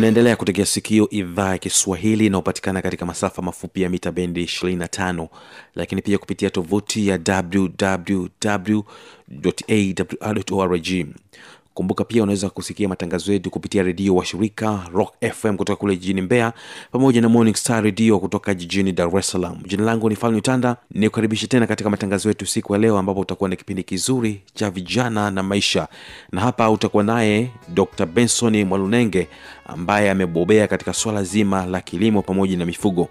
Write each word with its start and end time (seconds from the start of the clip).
unaendelea 0.00 0.36
kutegea 0.36 0.66
sikio 0.66 1.08
idhaa 1.10 1.50
ya 1.52 1.58
kiswahili 1.58 2.26
inayopatikana 2.26 2.82
katika 2.82 3.06
masafa 3.06 3.42
mafupi 3.42 3.82
ya 3.82 3.90
mita 3.90 4.12
bendi 4.12 4.44
25 4.44 5.28
lakini 5.74 6.02
pia 6.02 6.18
kupitia 6.18 6.50
tovuti 6.50 7.08
ya 7.08 7.18
wwwawrorg 10.50 11.06
kumbuka 11.80 12.04
pia 12.04 12.22
unaweza 12.22 12.50
kusikia 12.50 12.88
matangazo 12.88 13.32
yetu 13.32 13.50
kupitia 13.50 13.82
redio 13.82 14.14
wa 14.14 14.24
shirika 14.24 14.80
rock 14.92 15.14
fm 15.34 15.56
kutoka 15.56 15.76
kule 15.76 15.96
jijini 15.96 16.20
mbeya 16.22 16.52
pamoja 16.92 17.20
na 17.20 17.28
morning 17.28 17.54
star 17.56 17.84
redio 17.84 18.18
kutoka 18.18 18.54
jijini 18.54 18.92
dar 18.92 19.18
es 19.18 19.30
salaam. 19.30 19.58
Jina 19.66 19.84
langu 19.84 20.08
ni 20.08 20.16
falme 20.16 20.40
tanda 20.40 20.76
ni 20.90 21.08
kukaribisha 21.08 21.46
tena 21.46 21.66
katika 21.66 21.90
matangazo 21.90 22.28
yetu 22.28 22.46
siku 22.46 22.72
ya 22.72 22.78
leo 22.78 22.98
ambapo 22.98 23.20
utakuwa 23.20 23.50
na 23.50 23.56
kipindi 23.56 23.82
kizuri 23.82 24.42
cha 24.54 24.70
vijana 24.70 25.30
na 25.30 25.42
maisha. 25.42 25.88
Na 26.32 26.40
hapa 26.40 26.70
utakuwa 26.70 27.04
naye 27.04 27.50
dr 27.68 28.06
benson 28.06 28.64
mwalunenge 28.64 29.28
ambaye 29.66 30.10
amebobea 30.10 30.66
katika 30.66 30.92
swala 30.92 31.22
zima 31.22 31.66
la 31.66 31.80
kilimo 31.80 32.22
pamoja 32.22 32.56
na 32.56 32.66
mifugo. 32.66 33.08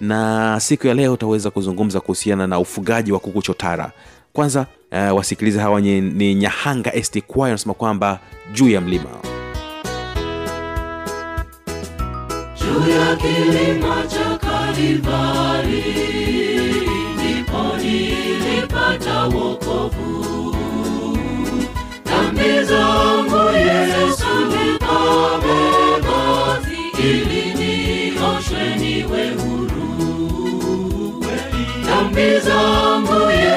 Na 0.00 0.60
siku 0.60 0.86
ya 0.86 0.94
leo 0.94 1.12
utaweza 1.12 1.50
kuzungumza 1.50 2.00
kuhusiana 2.00 2.46
na 2.46 2.58
ufugaji 2.58 3.12
wa 3.12 3.18
kuku 3.18 3.42
chotara 3.42 3.92
kwanza 4.36 4.66
uh, 4.92 5.16
wasikiliza 5.16 5.62
hawa 5.62 5.80
ni, 5.80 6.00
ni 6.00 6.34
nyahanga 6.34 7.02
st 7.04 7.12
choir 7.26 7.42
wanasema 7.44 7.74
kwamba 7.74 8.18
juu 8.52 8.68
ya 8.68 8.80
mlima 8.80 9.04
juu 12.60 12.90
ya 12.90 13.16
kilima 13.16 14.02
cha 14.06 14.38
Kalivari, 14.38 15.84
ndipo 17.14 17.76
nilipata 17.82 19.24
wokovu. 19.24 20.56
Dhambi 22.04 22.64
zangu 22.64 23.56
Yesu 23.56 24.26
nikabeba, 24.48 26.20
ili 26.98 27.54
nioshwe 27.54 28.76
niwe 28.78 29.30
huru. 29.30 29.66
Zangu 32.44 33.30
Yesu 33.30 33.55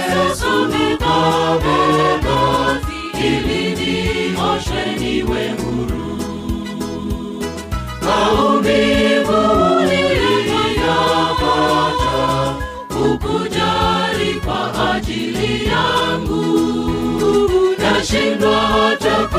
nashindwa 17.77 18.57
hata 18.57 19.29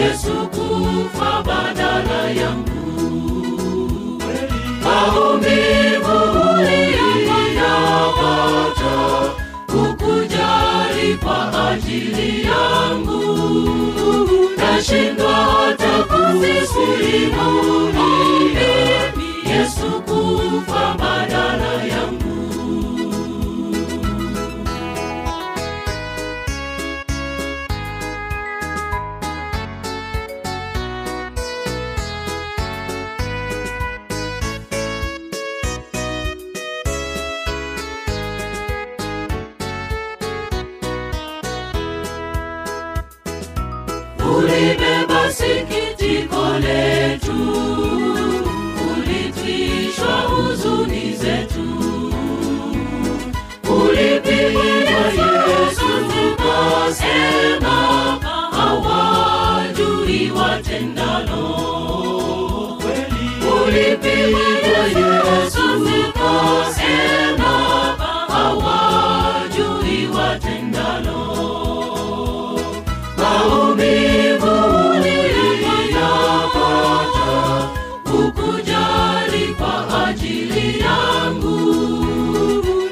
yesu 0.00 0.48
kufa 0.48 1.42
badala 1.46 2.30
yangu. 2.30 2.70
Maumivu 4.84 6.20
niliyapata 6.62 7.94
ukujali 9.68 11.08
kwa 11.22 11.68
ajili 11.70 12.30
yangu 12.46 13.23
nashindwa 14.84 15.32
hata 15.34 16.04
kumisilimu 16.04 17.44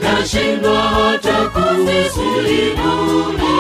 nashindwa 0.02 0.78
hata 0.82 1.48
kumisilimu 1.50 2.92
yesu 3.38 3.51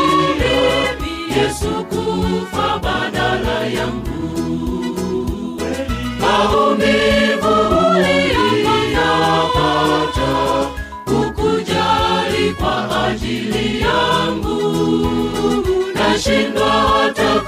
nashindwa 16.26 16.70
hata 16.70 17.40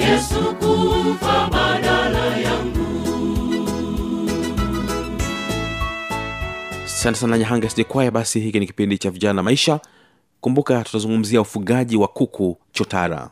yesu 0.00 0.54
kufa 0.54 1.48
badala 1.52 2.36
yangu. 2.36 3.10
Asante 6.84 7.18
sana 7.18 7.38
nyahanga 7.38 7.70
st 7.70 7.88
choir 7.92 8.10
basi 8.10 8.40
hiki 8.40 8.60
ni 8.60 8.66
kipindi 8.66 8.98
cha 8.98 9.10
vijana 9.10 9.32
na 9.34 9.42
maisha. 9.42 9.80
Kumbuka 10.40 10.84
tutazungumzia 10.84 11.40
ufugaji 11.40 11.96
wa 11.96 12.08
kuku 12.08 12.58
chotara. 12.72 13.28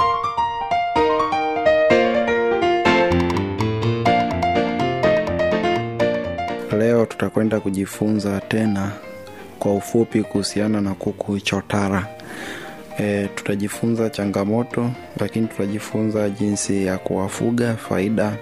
Leo 6.79 7.06
tutakwenda 7.06 7.61
kujifunza 7.61 8.41
tena 8.41 8.93
kwa 9.66 9.74
ufupi 9.74 10.22
kuhusiana 10.22 10.80
na 10.80 10.94
kuku 10.94 11.40
chotara. 11.40 12.06
E, 13.00 13.28
tutajifunza 13.34 14.10
changamoto, 14.10 14.90
lakini 15.20 15.46
tutajifunza 15.46 16.30
jinsi 16.30 16.86
ya 16.86 16.98
kuwafuga, 16.98 17.74
faida 17.76 18.36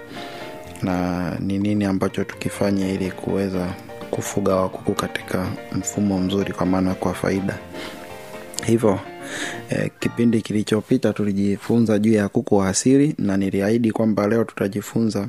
na 0.81 1.29
ni 1.39 1.57
nini 1.57 1.85
ambacho 1.85 2.23
tukifanya 2.23 2.87
ili 2.91 3.11
kuweza 3.11 3.67
kufuga 4.11 4.55
wakuku 4.55 4.93
katika 4.93 5.47
mfumo 5.71 6.19
mzuri, 6.19 6.53
kwa 6.53 6.65
maana 6.65 6.93
kwa 6.93 7.13
faida. 7.13 7.57
hivyo 8.65 8.99
eh, 9.69 9.91
kipindi 9.99 10.41
kilichopita 10.41 11.13
tulijifunza 11.13 11.99
juu 11.99 12.13
ya 12.13 12.29
kuku 12.29 12.55
wa 12.57 12.67
asili 12.69 13.15
na 13.17 13.37
niliahidi 13.37 13.91
kwamba 13.91 14.27
leo 14.27 14.43
tutajifunza 14.43 15.27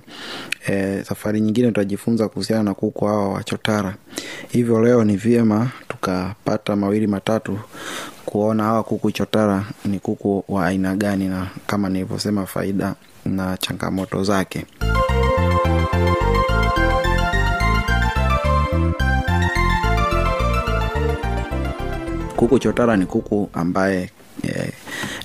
e, 0.69 1.02
safari 1.04 1.40
nyingine 1.40 1.69
tutajifunza 1.69 2.28
kuhusiana 2.28 2.62
na 2.62 2.75
kuku 2.75 3.04
hawa 3.04 3.28
wachotara 3.32 3.94
hivyo 4.48 4.81
leo 4.84 5.04
ni 5.04 5.16
vyema 5.16 5.70
tukapata 5.88 6.76
mawili 6.76 7.06
matatu 7.06 7.58
kuona 8.25 8.62
hawa 8.64 8.82
kuku 8.82 9.10
chotara 9.10 9.64
ni 9.84 9.99
kuku 9.99 10.44
wa 10.49 10.66
aina 10.66 10.96
gani 10.96 11.28
na 11.28 11.46
kama 11.66 11.88
nilivyosema 11.88 12.46
faida 12.46 12.94
na 13.25 13.56
changamoto 13.56 14.25
zake 14.25 14.66
kuku 22.46 22.58
chotara 22.58 22.96
ni 22.96 23.06
kuku 23.06 23.50
ambaye 23.52 24.10
eh, 24.43 24.72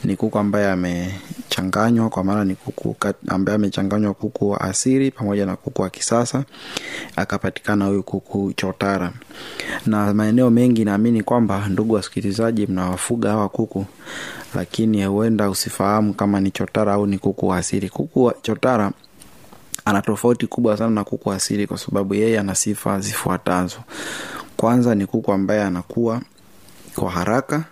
ni 0.04 0.16
kuku 0.16 0.38
ambaye 0.40 0.72
amechanganywa 0.72 2.10
kwa 2.10 2.24
maana 2.24 2.46
ni 2.46 2.56
kuku 2.56 2.96
ambaye 3.28 3.56
amechanganywa 3.56 4.14
kuku 4.14 4.50
wa 4.50 4.62
asili 4.62 5.12
pamoja 5.12 5.46
na 5.46 5.56
kuku 5.56 5.82
wa 5.82 5.90
kisasa 5.90 6.44
akapatikana 7.16 7.86
huyu 7.86 8.04
kuku 8.04 8.54
chotara. 8.56 9.12
Na 9.86 10.14
maeneo 10.14 10.50
mengi 10.50 10.86
naamini 10.86 11.24
kwamba 11.24 11.68
ndugu 11.70 11.94
wasikilizaji 11.94 12.68
mnawafuga 12.68 13.30
hawa 13.30 13.50
kuku 13.50 13.86
lakini 14.56 15.06
huenda 15.06 15.50
usifahamu 15.50 16.14
kama 16.14 16.40
ni 16.40 16.52
chotara 16.52 16.94
au 16.94 17.08
ni 17.08 17.18
kuku 17.18 17.48
wa 17.48 17.58
asili. 17.58 17.90
Kuku 17.90 18.24
wa 18.24 18.36
chotara 18.42 18.92
ana 19.86 20.02
tofauti 20.02 20.48
kubwa 20.48 20.78
sana 20.78 20.90
na 20.90 21.04
kuku 21.04 21.32
asili 21.32 21.68
kwa 21.68 21.78
sababu 21.78 22.14
yeye 22.16 22.40
ana 22.40 22.56
sifa 22.56 23.00
zifuatazo. 23.00 23.78
Kwanza 24.58 24.96
ni 24.96 25.06
kuku 25.06 25.32
ambaye 25.34 25.62
anakuwa 25.64 26.22
kwa 26.96 27.12
haraka 27.12 27.64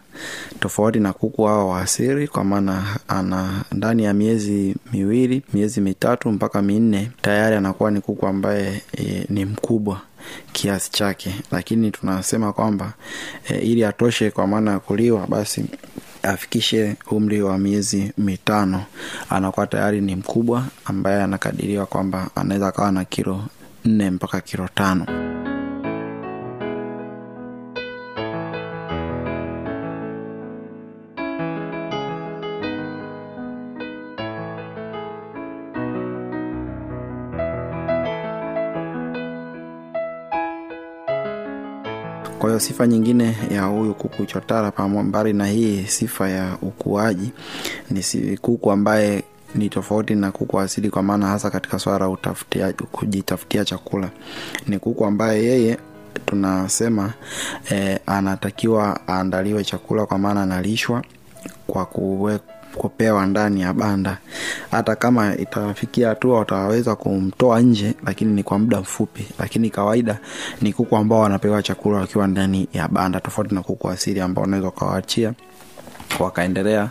tofauti 0.59 0.99
na 0.99 1.13
kuku 1.13 1.43
hawa 1.43 1.65
wa 1.65 1.81
asiri 1.81 2.27
kwa 2.27 2.43
maana 2.43 2.83
ana 3.07 3.63
ndani 3.71 4.03
ya 4.03 4.13
miezi 4.13 4.75
miwili 4.93 5.43
miezi 5.53 5.81
mitatu 5.81 6.31
mpaka 6.31 6.61
minne 6.61 7.11
tayari 7.21 7.55
anakuwa 7.55 7.91
ni 7.91 8.01
kuku 8.01 8.27
ambaye 8.27 8.81
e, 8.97 9.25
ni 9.29 9.45
mkubwa 9.45 10.01
kiasi 10.51 10.91
chake. 10.91 11.35
Lakini 11.51 11.91
tunasema 11.91 12.53
kwamba 12.53 12.93
e, 13.49 13.57
ili 13.57 13.85
atoshe 13.85 14.31
kwa 14.31 14.47
maana 14.47 14.71
ya 14.71 14.79
kuliwa 14.79 15.27
basi 15.27 15.65
afikishe 16.23 16.95
umri 17.11 17.41
wa 17.41 17.57
miezi 17.57 18.13
mitano. 18.17 18.83
Anakuwa 19.29 19.67
tayari 19.67 20.01
ni 20.01 20.15
mkubwa 20.15 20.63
ambaye 20.85 21.23
anakadiriwa 21.23 21.85
kwamba 21.85 22.29
anaweza 22.35 22.67
akawa 22.67 22.91
na 22.91 23.05
kilo 23.05 23.43
nne 23.85 24.11
mpaka 24.11 24.41
kilo 24.41 24.69
tano 24.75 25.05
sifa 42.59 42.87
nyingine 42.87 43.37
ya 43.51 43.63
huyu 43.63 43.93
kuku 43.93 44.25
chotara 44.25 44.71
mbali 45.03 45.33
na 45.33 45.47
hii 45.47 45.83
sifa 45.87 46.29
ya 46.29 46.57
ukuaji 46.61 47.31
ni 47.91 48.37
kuku 48.37 48.71
ambaye 48.71 49.23
ni 49.55 49.69
tofauti 49.69 50.15
na 50.15 50.31
kuku 50.31 50.59
asili 50.59 50.89
kwa 50.89 51.03
maana 51.03 51.27
hasa 51.27 51.49
katika 51.49 51.79
swala 51.79 51.99
la 51.99 52.09
utafutia 52.09 52.73
kujitafutia 52.73 53.65
chakula. 53.65 54.09
Ni 54.67 54.79
kuku 54.79 55.05
ambaye 55.05 55.43
yeye 55.43 55.77
tunasema 56.25 57.13
eh, 57.69 57.99
anatakiwa 58.05 58.99
aandaliwe 59.07 59.63
chakula 59.63 60.05
kwa 60.05 60.17
maana 60.17 60.41
analishwa 60.43 61.03
kwa 61.67 61.85
kuwe, 61.85 62.39
kupewa 62.75 63.25
ndani 63.25 63.61
ya 63.61 63.73
banda. 63.73 64.17
Hata 64.71 64.95
kama 64.95 65.37
itafikia 65.37 66.09
hatua 66.09 66.39
wataweza 66.39 66.95
kumtoa 66.95 67.59
nje 67.61 67.93
lakini 68.05 68.33
ni 68.33 68.43
kwa 68.43 68.59
muda 68.59 68.81
mfupi. 68.81 69.25
Lakini 69.39 69.69
kawaida 69.69 70.19
ni 70.61 70.73
kuku 70.73 70.95
ambao 70.97 71.19
wanapewa 71.19 71.63
chakula 71.63 71.97
wakiwa 71.97 72.27
ndani 72.27 72.67
ya 72.73 72.87
banda 72.87 73.19
tofauti 73.19 73.55
na 73.55 73.61
kuku 73.61 73.89
asili 73.89 74.21
ambao 74.21 74.43
unaweza 74.43 74.67
ukawaachia 74.67 75.33
wakaendelea 76.19 76.89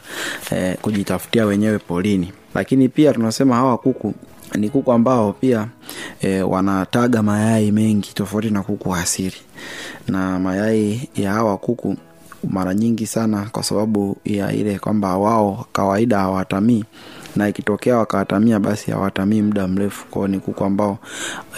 eh, 0.50 0.76
kujitafutia 0.82 1.46
wenyewe 1.46 1.78
polini. 1.78 2.32
Lakini 2.54 2.88
pia 2.88 3.12
tunasema 3.12 3.54
hawa 3.56 3.78
kuku 3.78 4.14
ni 4.54 4.68
kuku 4.70 4.92
ambao 4.92 5.32
pia 5.32 5.66
e, 6.20 6.42
wanataga 6.42 7.22
mayai 7.22 7.72
mengi 7.72 8.12
tofauti 8.14 8.50
na 8.50 8.62
kuku 8.62 8.94
asili. 8.94 9.36
Na 10.08 10.38
mayai 10.38 11.08
ya 11.16 11.32
hawa 11.32 11.56
kuku 11.58 11.96
mara 12.50 12.74
nyingi 12.74 13.06
sana 13.06 13.48
kwa 13.52 13.62
sababu 13.62 14.16
ya 14.24 14.52
ile 14.52 14.78
kwamba 14.78 15.16
wao 15.18 15.66
kawaida 15.72 16.18
hawatamii 16.18 16.84
na 17.36 17.48
ikitokea 17.48 17.96
wakawatamia 17.96 18.60
basi 18.60 18.90
hawatamii 18.90 19.42
muda 19.42 19.68
mrefu. 19.68 20.06
Kwao 20.06 20.28
ni 20.28 20.38
kuku 20.40 20.64
ambao 20.64 20.98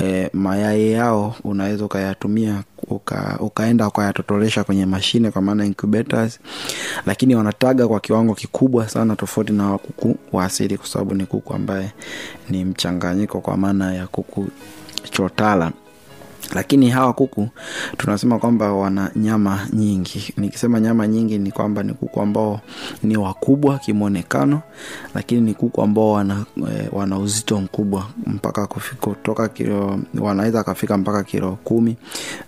e, 0.02 0.30
mayai 0.32 0.92
yao 0.92 1.34
unaweza 1.44 1.84
ukayatumia 1.84 2.62
uka, 2.88 3.36
ukaenda 3.40 3.88
ukayatotolesha 3.88 4.64
kwenye 4.64 4.86
mashine 4.86 5.30
kwa 5.30 5.42
maana 5.42 5.64
incubators 5.64 6.40
lakini 7.06 7.34
wanataga 7.34 7.88
kwa 7.88 8.00
kiwango 8.00 8.34
kikubwa 8.34 8.88
sana 8.88 9.16
tofauti 9.16 9.52
na 9.52 9.78
kuku 9.78 10.16
wa 10.32 10.44
asili 10.44 10.78
kwa 10.78 10.86
sababu 10.86 11.14
ni 11.14 11.26
kuku 11.26 11.54
ambaye 11.54 11.92
ni 12.50 12.64
mchanganyiko 12.64 13.40
kwa 13.40 13.56
maana 13.56 13.94
ya 13.94 14.06
kuku 14.06 14.48
chotala 15.10 15.72
lakini 16.54 16.90
hawa 16.90 17.12
kuku 17.12 17.48
tunasema 17.96 18.38
kwamba 18.38 18.72
wana 18.72 19.10
nyama 19.16 19.66
nyingi. 19.72 20.34
Nikisema 20.36 20.80
nyama 20.80 21.06
nyingi 21.08 21.38
ni 21.38 21.50
kwamba 21.52 21.82
ni 21.82 21.92
kuku 21.94 22.20
ambao 22.20 22.60
ni 23.02 23.16
wakubwa 23.16 23.78
kimwonekano 23.78 24.62
lakini 25.14 25.40
ni 25.40 25.54
kuku 25.54 25.82
ambao 25.82 26.10
wana, 26.12 26.44
e, 26.56 26.88
wana 26.92 27.18
uzito 27.18 27.60
mkubwa 27.60 28.06
mpaka 28.26 28.66
kutoka 29.00 29.48
kilo 29.48 30.00
wanaweza 30.18 30.60
akafika 30.60 30.98
mpaka 30.98 31.22
kilo 31.24 31.58
kumi 31.64 31.96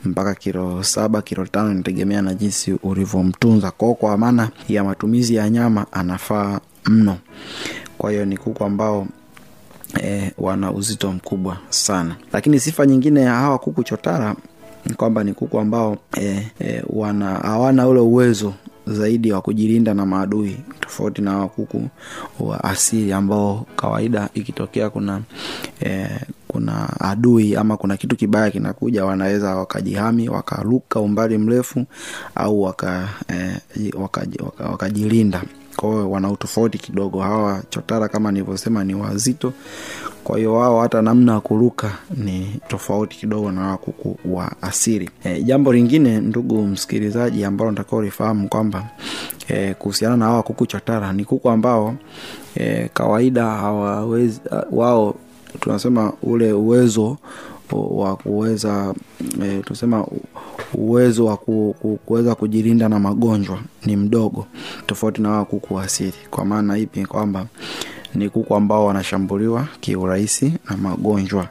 mpaka 0.05 0.35
kilo 0.35 0.83
saba 0.83 1.23
kilo 1.23 1.47
tano 1.47 1.71
inategemea 1.71 2.23
na 2.23 2.35
jinsi 2.35 2.73
ulivyomtunza. 2.83 3.71
Kwao 3.71 3.95
kwa 3.95 4.19
maana 4.19 4.51
ya 4.69 4.85
matumizi 4.85 5.35
ya 5.35 5.51
nyama 5.51 5.87
anafaa 5.93 6.61
mno. 6.87 7.17
Kwa 7.99 8.11
hiyo 8.11 8.25
ni 8.25 8.37
kuku 8.37 8.65
ambao 8.65 9.07
e, 10.03 10.33
wana 10.39 10.73
uzito 10.73 11.13
mkubwa 11.13 11.57
sana. 11.69 12.17
Lakini 12.33 12.61
sifa 12.61 12.87
nyingine 12.87 13.21
ya 13.21 13.35
hawa 13.35 13.59
kuku 13.59 13.83
chotara 13.85 14.35
kwamba 14.97 15.25
ni 15.25 15.33
kuku 15.35 15.59
ambao 15.59 15.97
e, 16.21 16.47
e, 16.61 16.83
wana 16.89 17.27
hawana 17.35 17.89
ule 17.89 18.01
uwezo 18.01 18.55
zaidi 18.87 19.33
wa 19.33 19.41
kujilinda 19.43 19.95
na 19.95 20.07
maadui 20.07 20.57
tofauti 20.81 21.23
na 21.23 21.31
hawa 21.31 21.49
kuku 21.49 21.89
wa 22.41 22.65
asili 22.65 23.13
ambao 23.13 23.67
kawaida 23.77 24.29
ikitokea 24.35 24.91
kuna 24.91 25.21
e, 25.85 26.09
kuna 26.49 27.01
adui 27.01 27.57
ama 27.57 27.77
kuna 27.77 27.97
kitu 27.97 28.17
kibaya 28.17 28.51
kinakuja 28.51 29.05
wanaweza 29.05 29.57
wakajihami 29.57 30.29
wakaruka 30.29 31.01
umbali 31.01 31.39
mrefu 31.39 31.85
au 32.35 32.63
waka, 32.63 33.09
e, 33.33 33.93
wakajilinda 34.69 35.39
waka, 35.39 35.45
waka 35.45 35.53
kwao 35.83 36.11
wana 36.11 36.31
utofauti 36.31 36.79
kidogo. 36.79 37.21
Hawa 37.21 37.63
chotara 37.71 38.09
kama 38.09 38.33
nilivyosema 38.33 38.85
ni 38.85 38.95
wazito. 38.95 39.53
Kwa 40.25 40.39
hiyo 40.39 40.55
wao 40.55 40.81
hata 40.81 41.03
namna 41.03 41.33
ya 41.33 41.41
kuruka 41.41 41.93
ni 42.17 42.61
tofauti 42.69 43.17
kidogo 43.17 43.53
na 43.53 43.77
kuku 43.77 44.19
wa 44.35 44.53
asili. 44.63 45.11
E, 45.25 45.43
jambo 45.43 45.73
lingine 45.73 46.21
ndugu 46.21 46.63
msikilizaji 46.63 47.45
ambalo 47.45 47.71
natakiwa 47.71 47.99
ulifahamu 48.01 48.49
kwamba 48.49 48.85
e, 49.49 49.75
kuhusiana 49.75 50.17
na 50.17 50.25
hawa 50.25 50.43
kuku 50.43 50.67
chotara 50.67 51.13
ni 51.13 51.25
kuku 51.25 51.51
ambao 51.51 51.95
e, 52.57 52.91
kawaida 52.95 53.45
hawawezi 53.45 54.41
wao 54.71 55.15
tunasema 55.61 56.13
ule 56.23 56.53
uwezo 56.53 57.17
wa 57.73 58.17
kuweza 58.17 58.95
e, 59.43 59.63
tunasema 59.65 60.07
uwezo 60.75 61.25
wa 61.25 61.37
ku, 61.37 61.77
ku, 61.83 61.99
kuweza 62.07 62.35
kujilinda 62.35 62.89
na 62.89 62.99
magonjwa 62.99 63.59
ni 63.87 63.97
mdogo 63.97 64.47
tofauti 64.87 65.23
na 65.23 65.29
hawa 65.29 65.45
kuku 65.45 65.75
wa 65.75 65.83
asili. 65.85 66.13
Kwa 66.31 66.45
maana 66.45 66.79
ipi? 66.79 67.07
Kwamba 67.07 67.47
ni 68.15 68.29
kuku 68.29 68.55
ambao 68.55 68.87
wanashambuliwa 68.87 69.69
kiurahisi 69.81 70.53
na 70.71 70.77
magonjwa 70.77 71.49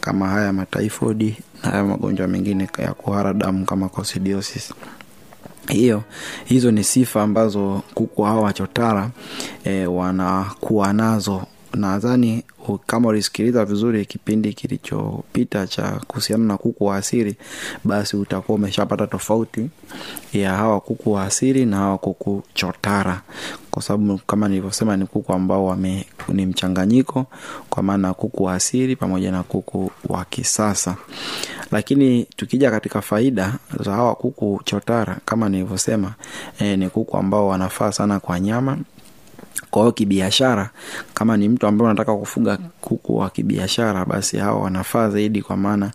kama 0.00 0.28
haya 0.28 0.52
mataifodi 0.52 1.36
na 1.64 1.70
haya 1.70 1.84
magonjwa 1.84 2.28
mengine 2.28 2.68
ya 2.78 2.94
kuhara 2.94 3.34
damu 3.34 3.64
kama 3.64 3.88
coccidiosis. 3.88 4.74
Hiyo 5.68 6.02
hizo 6.44 6.70
ni 6.70 6.84
sifa 6.84 7.22
ambazo 7.22 7.82
kuku 7.94 8.22
hawa 8.22 8.40
wachotara 8.40 9.10
e, 9.64 9.86
wanakuwa 9.86 10.92
nazo 10.92 11.42
nadhani 11.74 12.44
kama 12.86 13.08
ulisikiliza 13.08 13.64
vizuri 13.64 14.06
kipindi 14.06 14.52
kilichopita 14.52 15.66
cha 15.66 16.00
kuhusiana 16.06 16.44
na 16.44 16.56
kuku 16.56 16.84
wa 16.84 16.96
asili 16.96 17.36
basi 17.84 18.16
utakuwa 18.16 18.56
umeshapata 18.58 19.06
tofauti 19.06 19.70
ya 20.32 20.56
hawa 20.56 20.80
kuku 20.80 21.12
wa 21.12 21.22
asili 21.24 21.66
na 21.66 21.76
hawa 21.76 21.98
kuku 21.98 22.42
chotara. 22.54 23.22
Kwa 23.70 23.82
sababu 23.82 24.18
kama 24.26 24.48
nilivyosema 24.48 24.96
ni 24.96 25.06
kuku 25.06 25.32
ambao 25.32 25.66
wame, 25.66 26.06
ni 26.28 26.46
mchanganyiko 26.46 27.26
kwa 27.70 27.82
maana 27.82 28.14
kuku 28.14 28.44
wa 28.44 28.54
asili 28.54 28.96
pamoja 28.96 29.30
na 29.32 29.42
kuku 29.42 29.90
wa 30.08 30.24
kisasa. 30.24 30.96
Lakini 31.72 32.26
tukija 32.36 32.70
katika 32.70 33.02
faida 33.02 33.54
za 33.84 33.92
hawa 33.92 34.14
kuku 34.14 34.60
chotara 34.64 35.16
kama 35.24 35.48
nilivyosema 35.48 36.14
e, 36.58 36.76
ni 36.76 36.88
kuku 36.90 37.16
ambao 37.16 37.48
wanafaa 37.48 37.92
sana 37.92 38.20
kwa 38.20 38.40
nyama 38.40 38.78
kwa 39.70 39.82
hiyo 39.82 39.92
kibiashara 39.92 40.70
kama 41.14 41.36
ni 41.36 41.48
mtu 41.48 41.66
ambaye 41.66 41.86
unataka 41.90 42.14
kufuga 42.16 42.58
kuku 42.80 43.16
wa 43.18 43.30
kibiashara 43.30 44.04
basi 44.04 44.36
hawa 44.36 44.60
wanafaa 44.62 45.10
zaidi 45.10 45.42
kwa 45.42 45.56
maana 45.56 45.90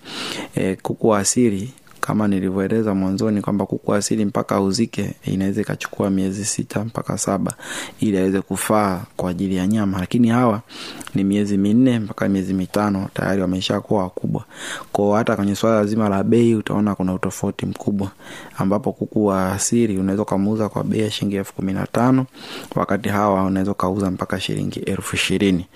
e, 0.55 0.75
kuku 0.75 1.07
wa 1.07 1.19
asili 1.19 1.73
kama 2.05 2.27
nilivyoeleza 2.27 2.93
mwanzoni 2.93 3.41
kwamba 3.41 3.65
kuku 3.65 3.93
asili 3.93 4.25
mpaka 4.25 4.55
auzike 4.55 5.13
inaweza 5.25 5.61
ikachukua 5.61 6.09
miezi 6.09 6.45
sita 6.45 6.85
mpaka 6.85 7.17
saba 7.17 7.53
ili 7.99 8.17
aweze 8.17 8.41
kufaa 8.41 9.01
kwa 9.17 9.29
ajili 9.29 9.55
ya 9.55 9.67
nyama. 9.67 9.99
Lakini 9.99 10.27
hawa 10.29 10.61
ni 11.15 11.23
miezi 11.23 11.57
minne 11.57 11.99
mpaka 11.99 12.29
miezi 12.29 12.53
mitano 12.53 13.09
tayari 13.13 13.41
wameshakuwa 13.41 14.03
wakubwa. 14.03 14.43
Kwao 14.91 15.13
hata 15.13 15.35
kwenye 15.35 15.55
swala 15.55 15.85
zima 15.85 16.09
la 16.09 16.23
bei 16.23 16.55
utaona 16.55 16.95
kuna 16.95 17.13
utofauti 17.13 17.65
mkubwa 17.65 18.11
ambapo 18.57 18.91
kuku 18.91 19.25
wa 19.25 19.51
asili 19.51 19.97
unaweza 19.97 20.21
ukamuuza 20.23 20.69
kwa 20.69 20.83
bei 20.83 20.99
ya 21.01 21.11
shilingi 21.11 21.35
elfu 21.35 21.53
kumi 21.53 21.73
na 21.73 21.87
tano 21.87 22.25
wakati 22.75 23.09
hawa 23.09 23.43
unaweza 23.43 23.71
ukauza 23.71 24.11
mpaka 24.11 24.39
shilingi 24.39 24.79
elfu 24.79 25.15
ishirini. 25.15 25.67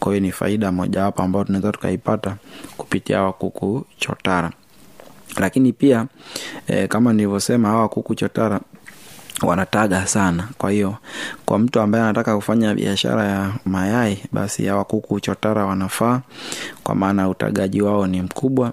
Kwa 0.00 0.12
hiyo 0.12 0.20
ni 0.22 0.32
faida 0.32 0.72
mojawapo 0.72 1.22
ambayo 1.22 1.44
tunaweza 1.44 1.72
tukaipata 1.72 2.36
kupitia 2.76 3.16
hawa 3.18 3.32
kuku 3.32 3.84
chotara 3.98 4.52
lakini 5.38 5.72
pia 5.72 6.06
e, 6.66 6.88
kama 6.88 7.12
nilivyosema 7.12 7.68
hawa 7.68 7.88
kuku 7.88 8.14
chotara 8.14 8.60
wanataga 9.42 10.06
sana. 10.06 10.48
Kwa 10.58 10.70
hiyo 10.70 10.96
kwa 11.46 11.58
mtu 11.58 11.80
ambaye 11.80 12.04
anataka 12.04 12.36
kufanya 12.36 12.74
biashara 12.74 13.24
ya 13.24 13.52
mayai 13.64 14.22
basi 14.32 14.66
hawa 14.66 14.84
kuku 14.84 15.20
chotara 15.20 15.64
wanafaa 15.66 16.20
kwa 16.84 16.94
maana 16.94 17.28
utagaji 17.28 17.82
wao 17.82 18.06
ni 18.06 18.22
mkubwa 18.22 18.72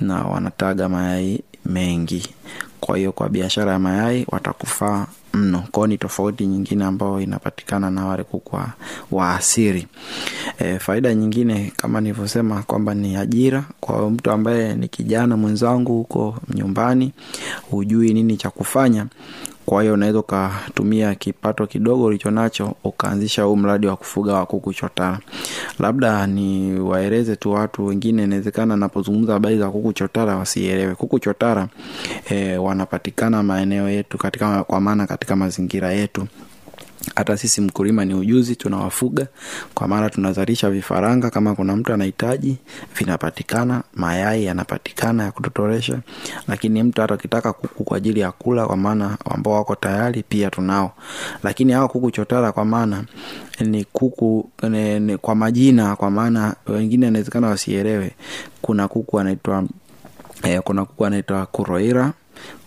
na 0.00 0.22
wanataga 0.24 0.88
mayai 0.88 1.42
mengi. 1.66 2.28
Kwa 2.80 2.96
hiyo 2.98 3.12
kwa 3.12 3.28
biashara 3.28 3.72
ya 3.72 3.78
mayai 3.78 4.26
watakufaa 4.28 5.06
mno. 5.34 5.64
Kwao 5.72 5.86
ni 5.86 5.98
tofauti 5.98 6.46
nyingine 6.46 6.84
ambayo 6.84 7.20
inapatikana 7.20 7.90
na 7.90 8.06
wale 8.06 8.24
kuku 8.24 8.58
wa, 9.10 9.34
asiri 9.34 9.86
e, 10.58 10.78
faida 10.78 11.14
nyingine 11.14 11.72
kama 11.76 12.00
nilivyosema 12.00 12.62
kwamba 12.62 12.94
ni 12.94 13.16
ajira. 13.16 13.64
Kwa 13.80 14.10
mtu 14.10 14.30
ambaye 14.30 14.74
ni 14.74 14.88
kijana 14.88 15.36
mwenzangu 15.36 15.92
huko 15.92 16.36
nyumbani 16.54 17.12
hujui 17.70 18.14
nini 18.14 18.36
cha 18.36 18.50
kufanya 18.50 19.06
kwa 19.70 19.82
hiyo 19.82 19.94
unaweza 19.94 20.18
ukatumia 20.18 21.14
kipato 21.14 21.66
kidogo 21.66 22.04
ulicho 22.04 22.30
nacho 22.30 22.74
ukaanzisha 22.84 23.42
huu 23.42 23.56
mradi 23.56 23.86
wa 23.86 23.96
kufuga 23.96 24.34
wa 24.34 24.46
kuku 24.46 24.72
chotara 24.74 25.18
labda 25.78 26.26
ni 26.26 26.80
waeleze 26.80 27.36
tu 27.36 27.52
watu 27.52 27.86
wengine 27.86 28.24
inawezekana 28.24 28.76
napozungumza 28.76 29.32
habari 29.32 29.58
za 29.58 29.70
kuku 29.70 29.92
chotara 29.92 30.36
wasielewe. 30.36 30.94
Kuku 30.94 31.18
chotara 31.18 31.68
e, 32.30 32.56
wanapatikana 32.56 33.42
maeneo 33.42 33.90
yetu 33.90 34.18
katika 34.18 34.64
kwa 34.64 34.80
maana 34.80 35.06
katika 35.06 35.36
mazingira 35.36 35.92
yetu 35.92 36.26
hata 37.16 37.36
sisi 37.36 37.60
mkulima 37.60 38.04
ni 38.04 38.14
ujuzi 38.14 38.56
tunawafuga. 38.56 39.26
Kwa 39.74 39.88
maana 39.88 40.10
tunazalisha 40.10 40.70
vifaranga 40.70 41.30
kama 41.30 41.54
kuna 41.54 41.76
mtu 41.76 41.92
anahitaji 41.92 42.56
vinapatikana 42.98 43.82
mayai 43.94 44.44
yanapatikana 44.44 45.24
ya 45.24 45.32
kutotoresha 45.32 45.98
lakini 46.48 46.82
mtu 46.82 47.00
hata 47.00 47.14
akitaka 47.14 47.52
kuku 47.52 47.84
kwa 47.84 47.96
ajili 47.96 48.20
ya 48.20 48.32
kula 48.32 48.66
kwa 48.66 48.76
maana 48.76 49.18
ambao 49.30 49.52
wako 49.54 49.74
tayari 49.74 50.22
pia 50.22 50.50
tunao. 50.50 50.92
Lakini 51.42 51.72
hawa 51.72 51.88
kuku 51.88 52.10
chotara 52.10 52.52
kwa 52.52 52.64
maana 52.64 53.04
ni 53.60 53.84
kuku 53.84 54.50
ni, 54.68 55.00
ni, 55.00 55.16
kwa 55.16 55.34
majina 55.34 55.96
kwa 55.96 56.10
maana 56.10 56.54
wengine 56.66 57.08
inawezekana 57.08 57.46
wasielewe. 57.46 58.10
Kuna 58.62 58.88
kuku 58.88 59.20
anaitwa 59.20 59.64
eh, 60.42 60.60
kuna 60.64 60.84
kuku 60.84 61.06
anaitwa 61.06 61.46
kuroira 61.46 62.12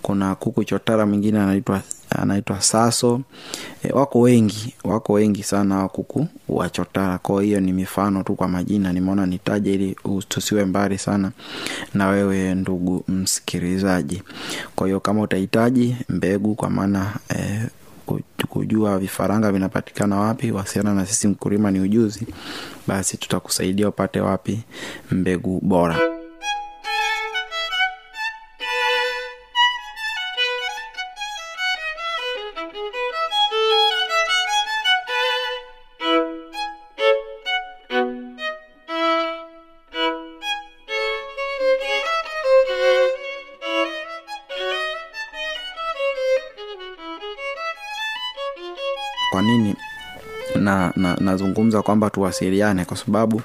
kuna 0.01 0.35
kuku 0.35 0.63
chotara 0.63 1.05
mwingine 1.05 1.39
anaitwa 1.39 1.81
anaitwa 2.19 2.61
saso. 2.61 3.21
E, 3.83 3.91
wako 3.91 4.19
wengi 4.19 4.73
wako 4.83 5.13
wengi 5.13 5.43
sana 5.43 5.77
wakuku 5.77 6.27
wachotara. 6.49 7.07
wa 7.11 7.17
kwa 7.17 7.43
hiyo 7.43 7.59
ni 7.59 7.73
mifano 7.73 8.23
tu 8.23 8.35
kwa 8.35 8.47
majina 8.47 8.93
nimeona 8.93 9.25
nitaje 9.25 9.73
ili 9.73 9.95
tusiwe 10.27 10.65
mbali 10.65 10.97
sana 10.97 11.31
na 11.93 12.07
wewe 12.07 12.55
ndugu 12.55 13.03
msikilizaji. 13.07 14.23
Kwa 14.75 14.87
hiyo 14.87 14.99
kama 14.99 15.21
utahitaji 15.21 15.95
mbegu 16.09 16.55
kwa 16.55 16.69
maana 16.69 17.13
e, 17.35 17.61
kujua 18.49 18.99
vifaranga 18.99 19.51
vinapatikana 19.51 20.19
wapi 20.19 20.51
wasiana 20.51 20.93
na 20.93 21.05
sisi 21.05 21.27
mkulima 21.27 21.71
ni 21.71 21.79
ujuzi 21.79 22.27
basi 22.87 23.17
tutakusaidia 23.17 23.89
upate 23.89 24.19
wapi 24.21 24.59
mbegu 25.11 25.59
bora 25.63 25.99
kwa 49.33 49.41
nini 49.41 49.75
na 50.55 50.93
na 50.95 51.15
nazungumza 51.15 51.81
kwamba 51.81 52.09
tuwasiliane 52.09 52.85
kwa 52.85 52.97
sababu 52.97 53.41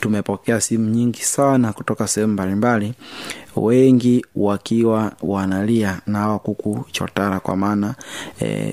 tumepokea 0.00 0.60
simu 0.60 0.90
nyingi 0.90 1.22
sana 1.22 1.72
kutoka 1.72 2.08
sehemu 2.08 2.32
mbalimbali 2.32 2.94
wengi 3.56 4.26
wakiwa 4.36 5.12
wanalia 5.22 6.00
na 6.06 6.38
chotara 6.92 7.40
kwa 7.40 7.56
maana 7.56 7.94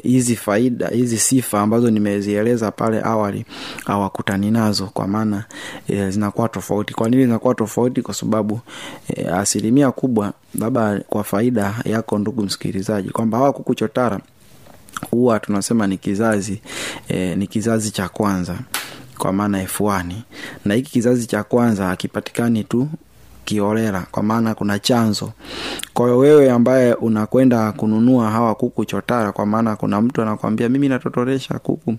hizi 0.03 0.33
e, 0.33 0.35
faida 0.35 0.87
hizi 0.87 1.17
sifa 1.17 1.61
ambazo 1.61 1.91
nimezieleza 1.91 2.71
pale 2.71 3.01
awali 3.03 3.45
hawakutani 3.85 4.51
nazo 4.51 4.85
kwa 4.85 5.07
maana 5.07 5.43
e, 5.87 6.09
zinakuwa 6.09 6.49
tofauti. 6.49 6.93
Kwa 6.93 7.09
nini 7.09 7.23
zinakuwa 7.25 7.55
tofauti? 7.55 8.01
Kwa 8.01 8.13
sababu 8.13 8.59
e, 9.15 9.27
asilimia 9.27 9.91
kubwa 9.91 10.33
labda 10.59 10.99
kwa 10.99 11.23
faida 11.23 11.75
yako 11.85 12.19
ndugu 12.19 12.43
msikilizaji 12.43 13.09
kwamba 13.09 13.37
hawa 13.37 13.53
kuku 13.53 13.75
chotara 13.75 14.19
huwa 15.11 15.39
tunasema 15.39 15.87
ni 15.87 15.97
kizazi 15.97 16.61
e, 17.07 17.35
ni 17.35 17.47
kizazi 17.47 17.91
cha 17.91 18.09
kwanza 18.09 18.55
kwa 19.17 19.33
maana 19.33 19.61
efuani 19.61 20.23
na 20.65 20.73
hiki 20.73 20.91
kizazi 20.91 21.25
cha 21.27 21.43
kwanza 21.43 21.85
hakipatikani 21.85 22.63
tu 22.63 22.87
kiolela 23.45 24.01
kwa 24.11 24.23
maana 24.23 24.55
kuna 24.55 24.79
chanzo 24.79 25.31
kwa 25.99 26.17
wewe 26.17 26.51
ambaye 26.51 26.93
unakwenda 26.93 27.71
kununua 27.71 28.31
hawa 28.31 28.55
kuku 28.55 28.85
chotara 28.85 29.31
kwa 29.31 29.45
maana 29.45 29.75
kuna 29.75 30.01
mtu 30.01 30.21
anakwambia 30.21 30.69
mimi 30.69 30.89
natotoresha 30.89 31.59
kuku 31.59 31.95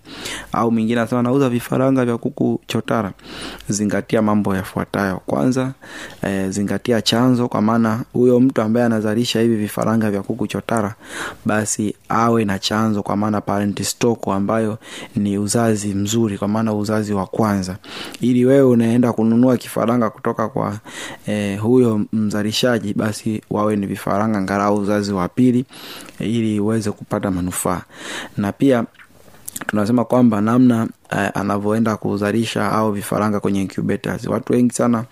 au 0.52 0.70
mwingine 0.72 1.00
anasema 1.00 1.22
nauza 1.22 1.48
vifaranga 1.48 2.04
vya 2.04 2.18
kuku 2.18 2.60
chotara. 2.66 3.12
Zingatia 3.68 4.22
mambo 4.22 4.56
yafuatayo. 4.56 5.20
Kwanza 5.26 5.72
e, 6.22 6.50
zingatia 6.50 7.02
chanzo 7.02 7.48
kwa 7.48 7.62
maana 7.62 8.00
huyo 8.12 8.40
mtu 8.40 8.62
ambaye 8.62 8.86
anazalisha 8.86 9.40
hivi 9.40 9.56
vifaranga 9.56 10.10
vya 10.10 10.22
kuku 10.22 10.46
chotara 10.46 10.94
basi 11.44 11.94
awe 12.08 12.44
na 12.44 12.58
chanzo 12.58 13.02
kwa 13.02 13.16
maana 13.16 13.40
parent 13.40 13.82
stock 13.82 14.28
ambayo 14.28 14.78
ni 15.16 15.38
uzazi 15.38 15.94
mzuri 15.94 16.38
kwa 16.38 16.48
maana 16.48 16.74
uzazi 16.74 17.12
wa 17.14 17.26
kwanza. 17.26 17.76
Ili 18.20 18.44
wewe 18.44 18.62
unaenda 18.62 19.12
kununua 19.12 19.56
kifaranga 19.56 20.10
kutoka 20.10 20.48
kwa 20.48 20.78
e, 21.26 21.56
huyo 21.56 22.00
mzalishaji 22.12 22.94
basi 22.94 23.42
wawe 23.50 23.76
ni 23.76 23.89
vifaranga 23.90 24.40
ngarau 24.40 24.76
uzazi 24.76 25.12
wa 25.12 25.28
pili 25.28 25.64
ili 26.18 26.60
uweze 26.60 26.90
kupata 26.90 27.30
manufaa. 27.30 27.82
Na 28.36 28.52
pia 28.52 28.84
tunasema 29.66 30.04
kwamba 30.04 30.40
namna 30.40 30.88
uh, 31.12 31.18
anavyoenda 31.40 31.96
kuzalisha 31.96 32.72
au 32.72 32.92
vifaranga 32.92 33.40
kwenye 33.40 33.62
incubators. 33.62 34.26
Watu 34.26 34.52
wengi 34.52 34.74
sana 34.74 35.04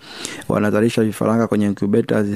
wanazalisha 0.49 1.03
vifaranga 1.03 1.47
kwenye 1.47 1.65
incubators 1.65 2.27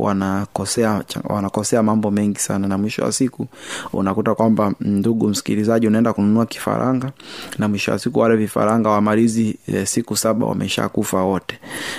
wanakosea 0.00 1.02
wanakosea 1.24 1.82
mambo 1.82 2.10
mengi 2.10 2.38
sana. 2.40 2.68
Na 2.68 2.78
mwisho 2.78 3.02
wa 3.02 3.12
siku 3.12 3.46
unakuta 3.92 4.34
kwamba 4.34 4.72
ndugu 4.80 5.28
msikilizaji 5.28 5.86
unaenda 5.86 6.12
kununua 6.12 6.46
kifaranga 6.46 7.12
na 7.58 7.68
mwisho 7.68 7.92
wa 7.92 7.98
siku 7.98 8.18
wale 8.18 8.36
vifaranga 8.36 8.90
wamalizi 8.90 9.58
e, 9.66 9.86
siku 9.86 10.16
saba 10.16 10.46
wamesha 10.46 10.88
kufa 10.88 11.22
wote. 11.22 11.58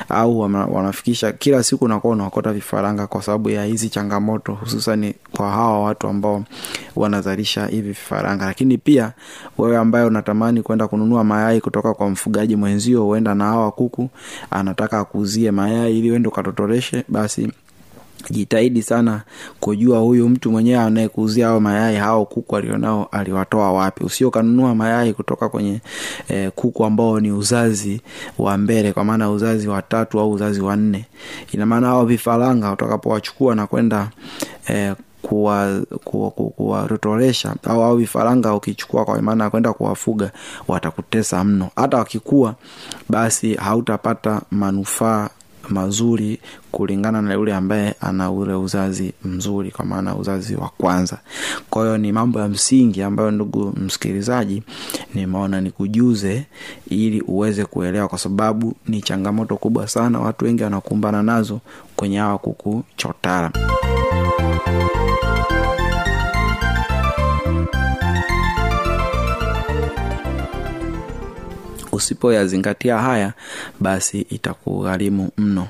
Au 0.09 0.39
wana, 0.39 0.65
wanafikisha 0.65 1.31
kila 1.31 1.63
siku 1.63 1.85
unakuwa 1.85 2.13
unaokota 2.13 2.53
vifaranga 2.53 3.07
kwa 3.07 3.21
sababu 3.21 3.50
ya 3.50 3.65
hizi 3.65 3.89
changamoto 3.89 4.53
hususan 4.53 5.13
kwa 5.31 5.50
hawa 5.51 5.79
watu 5.83 6.07
ambao 6.07 6.43
wanazalisha 6.95 7.65
hivi 7.67 7.88
vifaranga. 7.88 8.45
Lakini 8.45 8.77
pia 8.77 9.12
wewe 9.57 9.77
ambaye 9.77 10.05
unatamani 10.05 10.62
kwenda 10.62 10.88
kununua 10.88 11.23
mayai 11.23 11.62
kutoka 11.62 11.93
kwa 11.93 12.09
mfugaji 12.09 12.55
mwenzio 12.55 13.03
huenda 13.03 13.35
na 13.35 13.43
hawa 13.45 13.71
kuku 13.71 14.09
anataka 14.51 15.00
akuzie 15.00 15.51
mayai 15.51 16.00
ili 16.00 16.12
uende 16.12 16.27
ukatotoreshe 16.27 17.03
basi 17.07 17.51
jitahidi 18.29 18.82
sana 18.84 19.22
kujua 19.60 20.00
huyu 20.00 20.29
mtu 20.29 20.51
mwenyewe 20.51 20.79
anayekuuzia 20.84 21.48
hao 21.48 21.60
mayai 21.60 21.96
hao 21.96 22.25
kuku 22.25 22.58
alionao 22.58 23.08
aliwatoa 23.12 23.72
wapi? 23.74 24.03
Usio 24.03 24.32
kanunua 24.32 24.75
mayai 24.75 25.13
kutoka 25.13 25.50
kwenye 25.50 25.82
eh, 26.27 26.51
kuku 26.55 26.86
ambao 26.86 27.20
ni 27.20 27.32
uzazi 27.32 28.01
wa 28.38 28.58
mbele 28.58 28.93
kwa 28.93 29.03
maana 29.03 29.29
uzazi 29.32 29.67
wa 29.67 29.82
tatu 29.82 30.20
au 30.20 30.32
uzazi 30.32 30.62
wa 30.62 30.75
nne. 30.75 31.05
Ina 31.51 31.65
maana 31.65 31.88
hao 31.88 32.05
vifaranga 32.05 32.72
utakapowachukua 32.72 33.55
na 33.55 33.67
kwenda 33.67 34.10
eh, 34.67 34.96
kuwatotolesha 36.55 37.50
kuwa, 37.50 37.72
kuwa 37.72 37.84
au 37.84 37.84
au 37.91 37.98
vifaranga 37.98 38.53
ukichukua 38.53 39.05
kwa 39.05 39.22
maana 39.22 39.50
kwenda 39.50 39.74
kuwafuga 39.74 40.32
watakutesa 40.67 41.43
mno. 41.43 41.70
Hata 41.75 41.98
wakikua 41.98 42.55
basi 43.10 43.53
hautapata 43.55 44.41
manufaa 44.51 45.29
mazuri 45.70 46.39
kulingana 46.72 47.22
na 47.22 47.34
yule 47.34 47.53
ambaye 47.55 47.96
ana 48.01 48.32
ule 48.32 48.53
uzazi 48.53 49.13
mzuri 49.25 49.72
kwa 49.72 49.86
maana 49.86 50.15
uzazi 50.15 50.55
wa 50.55 50.70
kwanza. 50.77 51.17
Kwa 51.70 51.84
hiyo 51.84 51.98
ni 51.98 52.12
mambo 52.12 52.39
ya 52.39 52.48
msingi 52.48 53.01
ambayo 53.01 53.32
ndugu 53.32 53.74
msikilizaji 53.77 54.63
nimeona 55.13 55.62
nikujuze 55.62 56.46
ili 56.89 57.22
uweze 57.22 57.65
kuelewa 57.65 58.08
kwa 58.08 58.17
sababu 58.20 58.74
ni 58.88 59.01
changamoto 59.01 59.55
kubwa 59.58 59.88
sana 59.88 60.20
watu 60.20 60.46
wengi 60.46 60.63
wanakumbana 60.63 61.24
nazo 61.24 61.60
kwenye 61.96 62.17
hawa 62.17 62.38
kuku 62.38 62.84
chotara 62.96 63.51
usipoyazingatia 72.03 72.98
haya 72.98 73.33
basi 73.79 74.22
itakugharimu 74.22 75.29
mno. 75.38 75.67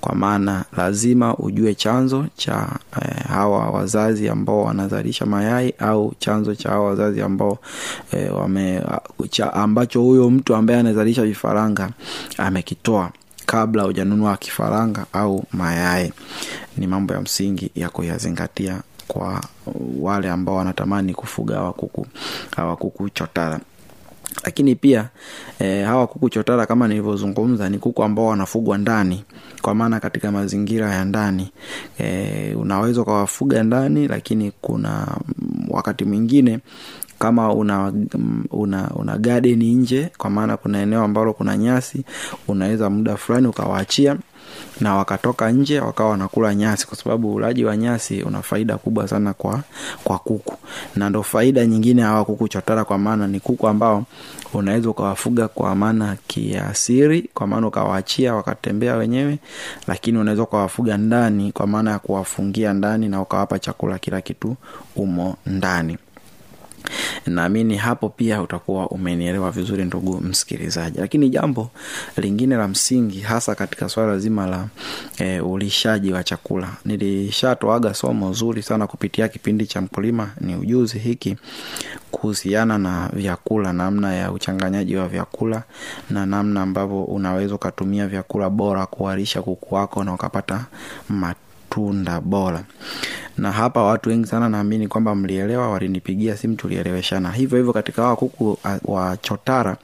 Kwa 0.00 0.14
maana 0.14 0.64
lazima 0.76 1.36
ujue 1.36 1.74
chanzo 1.74 2.26
cha 2.36 2.68
eh, 3.02 3.24
hawa 3.28 3.70
wazazi 3.70 4.28
ambao 4.28 4.62
wanazalisha 4.62 5.26
mayai 5.26 5.74
au 5.78 6.14
chanzo 6.18 6.54
cha 6.54 6.68
hawa 6.68 6.86
wazazi 6.86 7.22
ambao 7.22 7.58
eh, 8.12 8.36
wame, 8.36 8.82
cha, 9.30 9.52
ambacho 9.54 10.00
huyo 10.02 10.30
mtu 10.30 10.54
ambaye 10.54 10.80
anazalisha 10.80 11.22
vifaranga 11.22 11.90
amekitoa 12.38 13.10
kabla 13.46 13.82
hujanunua 13.82 14.36
kifaranga 14.36 15.06
au 15.12 15.44
mayai. 15.52 16.12
Ni 16.76 16.86
mambo 16.86 17.14
ya 17.14 17.20
msingi 17.20 17.70
ya 17.74 17.88
kuyazingatia 17.88 18.80
kwa 19.08 19.40
wale 20.00 20.30
ambao 20.30 20.54
wanatamani 20.56 21.14
kufuga 21.14 21.54
hawa 21.56 21.72
kuku 21.72 22.06
hawa 22.56 22.76
kuku 22.76 23.10
chotara 23.10 23.60
lakini 24.44 24.74
pia 24.74 25.08
e, 25.58 25.82
hawa 25.82 26.06
kuku 26.06 26.28
chotara 26.28 26.66
kama 26.66 26.88
nilivyozungumza 26.88 27.68
ni 27.68 27.78
kuku 27.78 28.02
ambao 28.04 28.26
wanafugwa 28.26 28.78
ndani. 28.78 29.24
Kwa 29.62 29.74
maana 29.74 30.00
katika 30.00 30.32
mazingira 30.32 30.94
ya 30.94 31.04
ndani 31.04 31.50
e, 31.98 32.54
unaweza 32.54 33.02
ukawafuga 33.02 33.62
ndani 33.62 34.08
lakini 34.08 34.52
kuna 34.60 35.06
wakati 35.68 36.04
mwingine 36.04 36.58
kama 37.18 37.52
una 37.54 37.92
una, 38.50 38.90
una 38.94 39.18
gadeni 39.18 39.74
nje 39.74 40.10
kwa 40.18 40.30
maana 40.30 40.56
kuna 40.56 40.82
eneo 40.82 41.02
ambalo 41.04 41.32
kuna 41.32 41.56
nyasi 41.56 42.04
unaweza 42.48 42.90
muda 42.90 43.16
fulani 43.16 43.46
ukawaachia 43.46 44.16
na 44.80 44.94
wakatoka 44.94 45.50
nje 45.50 45.80
wakawa 45.80 46.10
wanakula 46.10 46.54
nyasi 46.54 46.86
kwa 46.86 46.96
sababu 46.96 47.34
ulaji 47.34 47.64
wa 47.64 47.76
nyasi 47.76 48.22
una 48.22 48.42
faida 48.42 48.76
kubwa 48.78 49.08
sana 49.08 49.32
kwa 49.34 49.60
kwa 50.04 50.18
kuku. 50.18 50.56
Na 50.96 51.10
ndo 51.10 51.22
faida 51.22 51.66
nyingine 51.66 52.02
hawa 52.02 52.24
kuku 52.24 52.48
chotara 52.48 52.84
kwa 52.84 52.98
maana 52.98 53.26
ni 53.26 53.40
kuku 53.40 53.68
ambao 53.68 54.04
unaweza 54.54 54.90
ukawafuga 54.90 55.48
kwa 55.48 55.74
maana 55.74 56.16
kiasiri 56.26 57.30
kwa 57.34 57.46
maana 57.46 57.66
ukawaachia 57.66 58.34
wakatembea 58.34 58.96
wenyewe 58.96 59.38
lakini 59.86 60.18
unaweza 60.18 60.42
ukawafuga 60.42 60.96
ndani 60.96 61.52
kwa 61.52 61.66
maana 61.66 61.90
ya 61.90 61.98
kuwafungia 61.98 62.72
ndani 62.72 63.08
na 63.08 63.20
ukawapa 63.22 63.58
chakula 63.58 63.98
kila 63.98 64.20
kitu 64.20 64.56
umo 64.96 65.36
ndani 65.46 65.98
naamini 67.26 67.76
hapo 67.76 68.08
pia 68.08 68.42
utakuwa 68.42 68.88
umenielewa 68.88 69.50
vizuri 69.50 69.84
ndugu 69.84 70.20
msikilizaji. 70.20 70.98
Lakini 71.00 71.28
jambo 71.28 71.70
lingine 72.16 72.56
la 72.56 72.68
msingi 72.68 73.20
hasa 73.20 73.54
katika 73.54 73.88
swala 73.88 74.18
zima 74.18 74.46
la 74.46 74.66
e, 75.18 75.40
ulishaji 75.40 76.12
wa 76.12 76.24
chakula. 76.24 76.68
Nilishatoaga 76.84 77.94
somo 77.94 78.32
zuri 78.32 78.62
sana 78.62 78.86
kupitia 78.86 79.28
kipindi 79.28 79.66
cha 79.66 79.80
mkulima 79.80 80.30
ni 80.40 80.56
ujuzi 80.56 80.98
hiki 80.98 81.36
kuhusiana 82.10 82.78
na 82.78 83.10
vyakula 83.12 83.72
namna 83.72 84.14
ya 84.14 84.32
uchanganyaji 84.32 84.96
wa 84.96 85.08
vyakula 85.08 85.62
na 86.10 86.26
namna 86.26 86.62
ambavyo 86.62 87.04
unaweza 87.04 87.54
ukatumia 87.54 88.08
vyakula 88.08 88.50
bora 88.50 88.86
kuwalisha 88.86 89.42
kuku 89.42 89.74
wako 89.74 90.04
na 90.04 90.14
ukapata 90.14 90.64
matunda 91.08 92.20
bora 92.20 92.64
na 93.38 93.52
hapa 93.52 93.82
watu 93.82 94.08
wengi 94.08 94.26
sana 94.26 94.48
naamini 94.48 94.88
kwamba 94.88 95.14
mlielewa 95.14 95.70
walinipigia 95.70 96.36
simu 96.36 96.54
tulieleweshana. 96.56 97.32
Hivyo 97.32 97.58
hivyo 97.58 97.72
katika 97.72 98.02
hawa 98.02 98.16
kuku 98.16 98.58
wa 98.84 99.16
chotara 99.16 99.76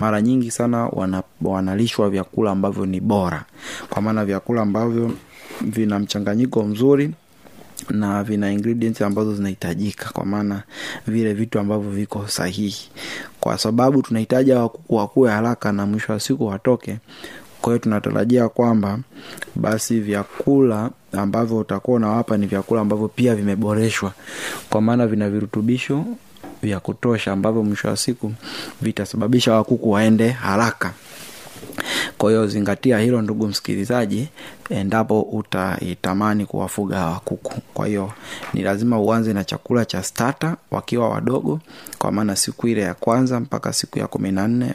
mara 0.00 0.22
nyingi 0.22 0.50
sana 0.50 0.86
wana, 0.86 1.22
wanalishwa 1.42 2.10
vyakula 2.10 2.50
ambavyo 2.50 2.86
ni 2.86 3.00
bora. 3.00 3.44
Kwa 3.90 4.02
maana 4.02 4.24
vyakula 4.24 4.62
ambavyo 4.62 5.12
vina 5.60 5.98
mchanganyiko 5.98 6.62
mzuri 6.62 7.10
na 7.90 8.24
vina 8.24 8.52
ingredients 8.52 9.02
ambazo 9.02 9.34
zinahitajika. 9.34 10.10
Kwa 10.12 10.24
maana 10.24 10.62
vile 11.06 11.34
vitu 11.34 11.58
ambavyo 11.58 11.90
viko 11.90 12.28
sahihi. 12.28 12.88
Kwa 13.40 13.58
sababu 13.58 14.02
tunahitaji 14.02 14.50
hawa 14.50 14.68
kuku 14.68 15.22
haraka 15.22 15.72
na 15.72 15.86
mwisho 15.86 16.12
wa 16.12 16.20
siku 16.20 16.46
watoke 16.46 16.98
kwa 17.60 17.72
hiyo 17.72 17.78
tunatarajia 17.78 18.48
kwamba 18.48 18.98
basi 19.56 20.00
vyakula 20.00 20.90
ambavyo 21.12 21.58
utakuwa 21.58 21.96
unawapa 21.96 22.36
ni 22.36 22.46
vyakula 22.46 22.80
ambavyo 22.80 23.08
pia 23.08 23.34
vimeboreshwa. 23.34 24.12
Kwa 24.70 24.80
maana 24.80 25.06
vina 25.06 25.30
virutubisho 25.30 26.04
vya 26.62 26.80
kutosha 26.80 27.32
ambavyo 27.32 27.62
mwisho 27.62 27.88
wa 27.88 27.96
siku 27.96 28.32
vitasababisha 28.82 29.54
wakuku 29.54 29.90
waende 29.90 30.28
haraka 30.28 30.92
kwa 32.18 32.30
hiyo 32.30 32.46
zingatia 32.46 32.98
hilo 32.98 33.22
ndugu 33.22 33.46
msikilizaji 33.48 34.28
endapo 34.70 35.20
utaitamani 35.22 36.46
kuwafuga 36.46 36.96
hawa 36.98 37.20
kuku. 37.24 37.60
Kwa 37.74 37.86
hiyo 37.86 38.12
ni 38.54 38.62
lazima 38.62 39.00
uanze 39.00 39.32
na 39.32 39.44
chakula 39.44 39.84
cha 39.84 40.02
stata 40.02 40.56
wakiwa 40.70 41.08
wadogo 41.08 41.60
kwa 41.98 42.12
maana 42.12 42.36
siku 42.36 42.68
ile 42.68 42.80
ya 42.80 42.94
kwanza 42.94 43.40
mpaka 43.40 43.72
siku 43.72 43.98
ya 43.98 44.06
kumi 44.06 44.32
na 44.32 44.48
nne 44.48 44.74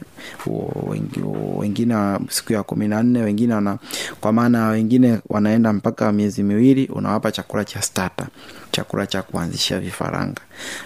wengine 1.58 1.96
siku 2.30 2.54
ya 2.54 2.64
kumi 2.64 2.88
na 2.88 3.04
nne 3.04 3.22
wengine 3.22 3.54
wana 3.54 3.78
kwa 4.22 4.34
maana 4.34 4.68
wengine 4.68 5.20
wanaenda 5.30 5.74
mpaka 5.74 6.12
miezi 6.12 6.44
miwili 6.44 6.86
unawapa 6.88 7.32
chakula 7.32 7.66
cha 7.66 7.82
stata 7.82 8.28
chakula 8.72 9.08
cha 9.08 9.22
kuanzishia 9.22 9.80
vifaranga. 9.80 10.42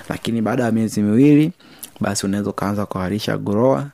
Lakini 0.10 0.42
baada 0.42 0.64
ya 0.64 0.72
miezi 0.72 1.02
miwili 1.02 1.52
basi 2.00 2.26
unaweza 2.26 2.50
ukaanza 2.50 2.86
kuharisha 2.86 3.38
groa 3.38 3.88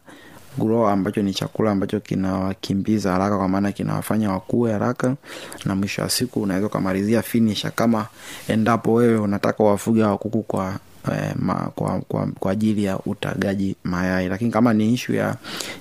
grower 0.58 0.92
ambacho 0.94 1.22
ni 1.22 1.34
chakula 1.34 1.72
ambacho 1.72 2.00
kinawakimbiza 2.00 3.12
haraka 3.12 3.38
kwa 3.38 3.48
maana 3.48 3.72
kinawafanya 3.72 4.32
wakue 4.32 4.72
haraka 4.72 5.16
na 5.66 5.76
mwisho 5.76 6.02
wa 6.02 6.10
siku 6.10 6.42
unaweza 6.42 6.68
ukamalizia 6.68 7.22
finisha 7.22 7.72
kama 7.72 8.08
endapo 8.48 8.94
wewe 8.94 9.18
unataka 9.18 9.64
wafuge 9.64 10.04
wakuku 10.04 10.44
kwa 10.44 10.76
eh, 11.12 11.32
ma, 11.40 11.54
kwa, 11.76 12.00
kwa, 12.02 12.28
kwa 12.40 12.52
ajili 12.52 12.84
ya 12.84 13.00
utagaji 13.00 13.76
mayai. 13.84 14.30
Lakini 14.30 14.52
kama 14.52 14.74
ni 14.74 14.94
ishu 14.94 15.14
ya 15.14 15.36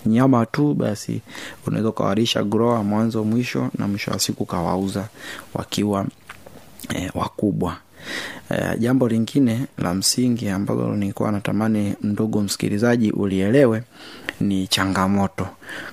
nyama 0.06 0.46
tu 0.46 0.74
basi 0.74 1.20
unaweza 1.66 1.88
ukawarisha 1.88 2.42
groa 2.44 2.82
mwanzo 2.82 3.24
mwisho 3.24 3.68
na 3.78 3.88
mwisho 3.88 4.10
wa 4.10 4.18
siku 4.18 4.42
ukawauza 4.42 5.08
wakiwa 5.54 6.06
eh, 6.94 7.10
wakubwa 7.14 7.76
Uh, 8.50 8.78
jambo 8.78 9.08
lingine 9.08 9.66
la 9.78 9.94
msingi 9.94 10.48
ambalo 10.48 10.96
nilikuwa 10.96 11.32
natamani 11.32 11.94
ndugu 12.02 12.40
msikilizaji 12.42 13.10
ulielewe 13.10 13.82
ni 14.40 14.66
changamoto. 14.66 15.46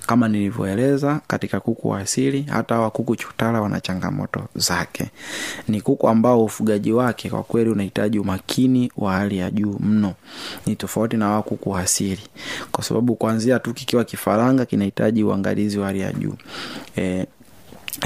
Kama 0.08 0.28
nilivyoeleza 0.28 1.19
katika 1.28 1.60
kuku 1.60 1.89
wa 1.89 2.00
asili 2.00 2.41
hata 2.50 2.76
hawa 2.76 2.91
kuku 2.91 3.15
chotara 3.15 3.62
wana 3.62 3.82
changamoto 3.82 4.41
zake. 4.56 5.10
Ni 5.67 5.82
kuku 5.82 6.10
ambao 6.10 6.43
ufugaji 6.43 6.91
wake 6.91 7.30
kwa 7.30 7.43
kweli 7.43 7.69
unahitaji 7.69 8.19
umakini 8.19 8.91
wa 8.97 9.13
hali 9.13 9.38
ya 9.38 9.52
juu 9.52 9.78
mno. 9.80 10.13
Ni 10.65 10.76
tofauti 10.76 11.17
na 11.17 11.26
hawa 11.26 11.43
kuku 11.43 11.69
wa 11.69 11.80
asili. 11.80 12.21
Kwa 12.71 12.84
sababu 12.84 13.15
kuanzia 13.15 13.60
tu 13.60 13.74
kikiwa 13.74 14.04
kifaranga 14.04 14.65
kinahitaji 14.65 15.24
uangalizi 15.24 15.80
wa 15.80 15.86
hali 15.88 16.00
ya 16.00 16.13
juu. 16.13 16.34
E, 16.97 17.26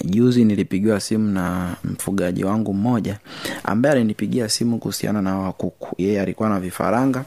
juzi 0.03 0.45
nilipigiwa 0.45 0.99
simu 0.99 1.31
na 1.31 1.75
mfugaji 1.83 2.43
wangu 2.43 2.73
mmoja 2.73 3.19
ambaye 3.63 3.95
alinipigia 3.95 4.49
simu 4.49 4.79
kuhusiana 4.79 5.21
na 5.21 5.29
hawa 5.29 5.53
kuku 5.53 5.95
yeye 6.01 6.21
alikuwa 6.21 6.49
na 6.49 6.59
vifaranga 6.59 7.25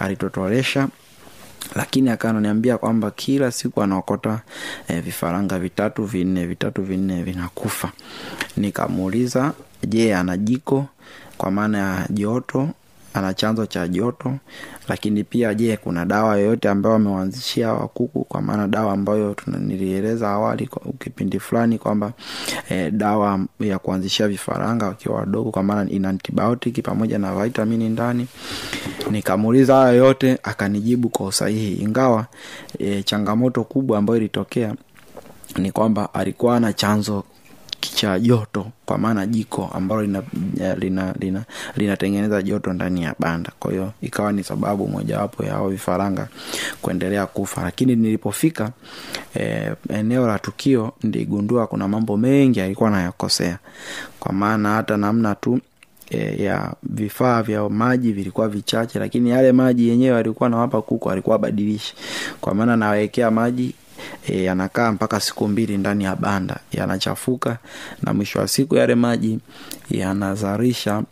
alitotolesha 0.00 0.88
lakini 1.74 2.10
akananiambia 2.10 2.78
kwamba 2.78 3.10
kila 3.10 3.50
siku 3.52 3.82
anaokota 3.82 4.40
e, 4.88 5.00
vifaranga 5.00 5.58
vitatu 5.58 6.04
vinne 6.04 6.46
vitatu 6.46 6.82
vinne 6.82 7.22
vinakufa. 7.22 7.92
Nikamuuliza 8.56 9.52
je 9.88 10.14
ana 10.16 10.36
jiko? 10.36 10.86
Kwa 11.38 11.50
maana 11.50 11.78
ya 11.78 12.06
joto 12.10 12.68
ana 13.14 13.34
chanzo 13.34 13.66
cha 13.66 13.88
joto 13.88 14.34
lakini 14.88 15.24
pia 15.24 15.54
je 15.54 15.76
kuna 15.76 16.04
dawa 16.04 16.36
yoyote 16.36 16.68
ambayo 16.68 16.92
wamewanzishia 16.92 17.66
hawa 17.66 17.88
kuku? 17.88 18.24
Kwa 18.24 18.42
maana 18.42 18.68
dawa 18.68 18.92
ambayo 18.92 19.36
nilieleza 19.58 20.28
awali 20.30 20.68
kipindi 20.98 21.40
fulani 21.40 21.78
kwamba 21.78 22.12
e, 22.70 22.90
dawa 22.90 23.40
ya 23.60 23.78
kuanzishia 23.78 24.28
vifaranga 24.28 24.86
wakiwa 24.86 25.16
wadogo 25.16 25.50
kwa 25.50 25.62
maana 25.62 25.90
ina 25.90 26.08
antibiotic 26.08 26.82
pamoja 26.82 27.18
na 27.18 27.44
vitamini 27.44 27.88
ndani. 27.88 28.26
Nikamuuliza 29.10 29.74
haya 29.76 29.92
yote 29.92 30.38
akanijibu 30.42 31.08
kwa 31.08 31.26
usahihi. 31.26 31.74
Ingawa 31.74 32.26
e, 32.78 33.02
changamoto 33.02 33.64
kubwa 33.64 33.98
ambayo 33.98 34.16
ilitokea 34.18 34.74
ni 35.56 35.72
kwamba 35.72 36.14
alikuwa 36.14 36.60
na 36.60 36.72
chanzo 36.72 37.24
cha 37.90 38.18
joto 38.18 38.66
kwa 38.86 38.98
maana 38.98 39.26
jiko 39.26 39.70
ambalo 39.74 40.02
linatengeneza 40.02 40.74
lina, 40.74 41.44
lina, 41.98 42.26
lina 42.28 42.42
joto 42.42 42.72
ndani 42.72 43.02
ya 43.02 43.14
banda. 43.18 43.52
Kwa 43.58 43.70
hiyo 43.70 43.92
ikawa 44.02 44.32
ni 44.32 44.44
sababu 44.44 44.88
mojawapo 44.88 45.44
ya 45.44 45.52
hao 45.52 45.68
vifaranga 45.68 46.28
kuendelea 46.82 47.26
kufa. 47.26 47.62
Lakini 47.62 47.96
nilipofika 47.96 48.70
eh, 49.34 49.72
eneo 49.88 50.26
la 50.26 50.38
tukio 50.38 50.92
niligundua 51.02 51.66
kuna 51.66 51.88
mambo 51.88 52.16
mengi 52.16 52.60
alikuwa 52.60 52.90
nayakosea. 52.90 53.58
Kwa 54.20 54.32
maana 54.32 54.74
hata 54.74 54.96
namna 54.96 55.34
tu 55.34 55.60
e, 56.10 56.42
ya 56.44 56.72
vifaa 56.82 57.42
vya 57.42 57.68
maji 57.68 58.12
vilikuwa 58.12 58.48
vichache 58.48 58.98
lakini 58.98 59.30
yale 59.30 59.52
maji 59.52 59.88
yenyewe 59.88 60.18
alikuwa 60.18 60.48
nawapa 60.48 60.82
kuku 60.82 61.10
alikuwa 61.10 61.36
abadilishi 61.36 61.94
kwa 62.40 62.54
maana 62.54 62.76
nawekea 62.76 63.30
maji 63.30 63.74
e, 64.28 64.42
yanakaa 64.42 64.92
mpaka 64.92 65.20
siku 65.20 65.48
mbili 65.48 65.78
ndani 65.78 66.04
ya 66.04 66.16
banda. 66.16 66.56
Yanachafuka 66.72 67.58
na 68.02 68.14
mwisho 68.14 68.38
wa 68.38 68.48
siku 68.48 68.76
yale 68.76 68.94
maji 68.94 69.38
yanazalisha 69.90 71.02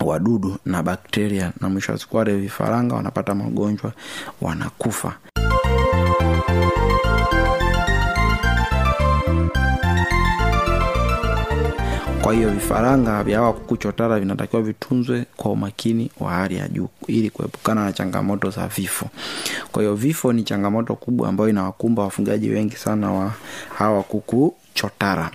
wadudu 0.00 0.56
na 0.64 0.82
bakteria 0.82 1.52
na 1.60 1.68
mwisho 1.68 1.92
wa 1.92 1.98
siku 1.98 2.16
wale 2.16 2.36
vifaranga 2.36 2.94
wanapata 2.94 3.34
magonjwa 3.34 3.92
wanakufa 4.40 5.12
kwa 12.24 12.34
hiyo 12.34 12.50
vifaranga 12.50 13.22
vya 13.24 13.38
hawa 13.38 13.52
kuku 13.52 13.76
chotara 13.76 14.20
vinatakiwa 14.20 14.62
vitunzwe 14.62 15.24
kwa 15.36 15.50
umakini 15.50 16.10
wa 16.20 16.30
hali 16.30 16.56
ya 16.56 16.68
juu 16.68 16.88
ili 17.06 17.30
kuepukana 17.30 17.84
na 17.84 17.92
changamoto 17.92 18.50
za 18.50 18.66
vifo. 18.68 19.06
Kwa 19.72 19.82
hiyo 19.82 19.94
vifo 19.94 20.32
ni 20.32 20.42
changamoto 20.42 20.94
kubwa 20.94 21.28
ambayo 21.28 21.50
inawakumba 21.50 22.02
wafugaji 22.02 22.50
wengi 22.50 22.76
sana 22.76 23.12
wa 23.12 23.32
hawa 23.78 24.02
kuku 24.02 24.54
chotara. 24.74 25.30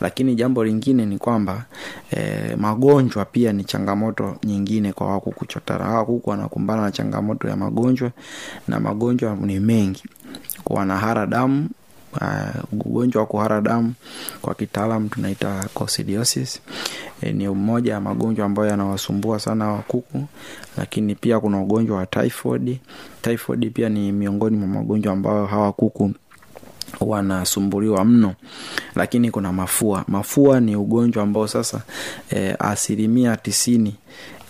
Lakini 0.00 0.34
jambo 0.34 0.64
lingine 0.64 1.06
ni 1.06 1.18
kwamba 1.18 1.64
eh, 2.10 2.58
magonjwa 2.58 3.24
pia 3.24 3.52
ni 3.52 3.64
changamoto 3.64 4.36
nyingine 4.44 4.92
kwa 4.92 5.06
hawa 5.06 5.20
kuku 5.20 5.46
chotara. 5.46 5.84
Hawa 5.84 6.06
wanakumbana 6.24 6.82
na 6.82 6.90
changamoto 6.92 7.48
ya 7.48 7.56
magonjwa 7.56 8.10
na 8.68 8.80
magonjwa 8.80 9.34
ni 9.36 9.60
mengi. 9.60 10.02
Wanahara 10.66 11.26
damu 11.26 11.68
uh, 12.20 12.80
ugonjwa 12.86 13.22
wa 13.22 13.26
kuhara 13.26 13.60
damu 13.60 13.92
kwa 14.42 14.54
kitaalam 14.54 15.08
tunaita 15.08 15.68
coccidiosis. 15.74 16.60
E, 17.22 17.32
ni 17.32 17.48
mmoja 17.48 17.92
ya 17.92 18.00
magonjwa 18.00 18.46
ambayo 18.46 18.68
yanawasumbua 18.68 19.40
sana 19.40 19.68
wa 19.72 19.78
kuku 19.78 20.24
lakini 20.76 21.14
pia 21.14 21.40
kuna 21.40 21.60
ugonjwa 21.62 21.96
wa 21.96 22.06
typhoid. 22.06 22.78
Typhoid 23.22 23.72
pia 23.72 23.88
ni 23.88 24.12
miongoni 24.12 24.56
mwa 24.56 24.68
magonjwa 24.68 25.12
ambayo 25.12 25.46
hawa 25.46 25.72
kuku 25.72 26.12
wanasumbuliwa 27.00 28.04
mno 28.04 28.34
lakini 28.96 29.30
kuna 29.30 29.52
mafua. 29.52 30.04
Mafua 30.08 30.60
ni 30.60 30.76
ugonjwa 30.76 31.22
ambao 31.22 31.48
sasa 31.48 31.82
e, 32.30 32.56
asilimia 32.58 33.36
tisini 33.36 33.94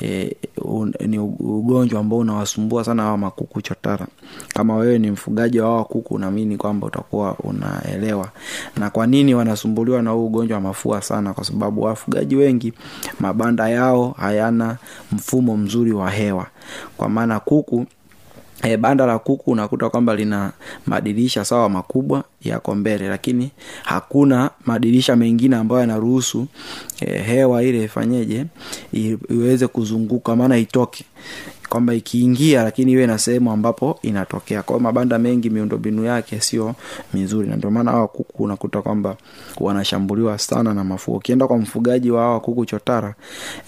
e, 0.02 0.36
un, 0.58 0.92
ni 1.06 1.18
ugonjwa 1.18 2.00
ambao 2.00 2.18
unawasumbua 2.18 2.84
sana 2.84 3.02
hawa 3.02 3.18
makuku 3.18 3.62
chotara. 3.62 4.06
Kama 4.48 4.76
wewe 4.76 4.98
ni 4.98 5.10
mfugaji 5.10 5.60
wa 5.60 5.66
hawa 5.68 5.84
kuku 5.84 6.18
naamini 6.18 6.56
kwamba 6.56 6.86
utakuwa 6.86 7.34
unaelewa. 7.38 8.28
Na 8.76 8.90
kwa 8.90 9.06
nini 9.06 9.34
wanasumbuliwa 9.34 10.02
na 10.02 10.10
huu 10.10 10.26
ugonjwa 10.26 10.54
wa 10.54 10.60
mafua 10.60 11.02
sana? 11.02 11.34
Kwa 11.34 11.44
sababu 11.44 11.82
wafugaji 11.82 12.36
wengi 12.36 12.72
mabanda 13.20 13.68
yao 13.68 14.10
hayana 14.18 14.76
mfumo 15.12 15.56
mzuri 15.56 15.92
wa 15.92 16.10
hewa. 16.10 16.46
Kwa 16.96 17.08
maana 17.08 17.40
kuku 17.40 17.86
E, 18.64 18.76
banda 18.76 19.06
la 19.06 19.18
kuku 19.18 19.50
unakuta 19.50 19.90
kwamba 19.90 20.14
lina 20.16 20.52
madirisha 20.86 21.44
sawa 21.44 21.68
makubwa 21.68 22.24
yako 22.42 22.74
mbele 22.74 23.08
lakini 23.08 23.50
hakuna 23.82 24.50
madirisha 24.66 25.16
mengine 25.16 25.56
ambayo 25.56 25.80
yanaruhusu 25.80 26.46
e, 27.00 27.18
hewa 27.18 27.62
ile 27.62 27.84
ifanyeje 27.84 28.44
iweze 29.30 29.66
kuzunguka 29.66 30.36
maana 30.36 30.58
itoke 30.58 31.04
kwamba 31.68 31.94
ikiingia 31.94 32.62
lakini 32.62 32.92
iwe 32.92 33.06
na 33.06 33.18
sehemu 33.18 33.50
ambapo 33.52 33.98
inatokea. 34.02 34.62
Kwao 34.62 34.80
mabanda 34.80 35.18
mengi 35.18 35.50
miundombinu 35.50 36.04
yake 36.04 36.40
sio 36.40 36.74
mizuri. 37.14 37.48
Na 37.48 37.56
ndio 37.56 37.70
maana 37.70 37.90
hawa 37.90 38.08
kuku 38.08 38.42
unakuta 38.44 38.82
kwamba 38.82 39.16
wanashambuliwa 39.60 40.38
sana 40.38 40.74
na 40.74 40.84
mafua. 40.84 41.16
Ukienda 41.16 41.46
kwa 41.46 41.58
mfugaji 41.58 42.10
wa 42.10 42.22
hawa 42.22 42.40
kuku 42.40 42.64
chotara 42.66 43.14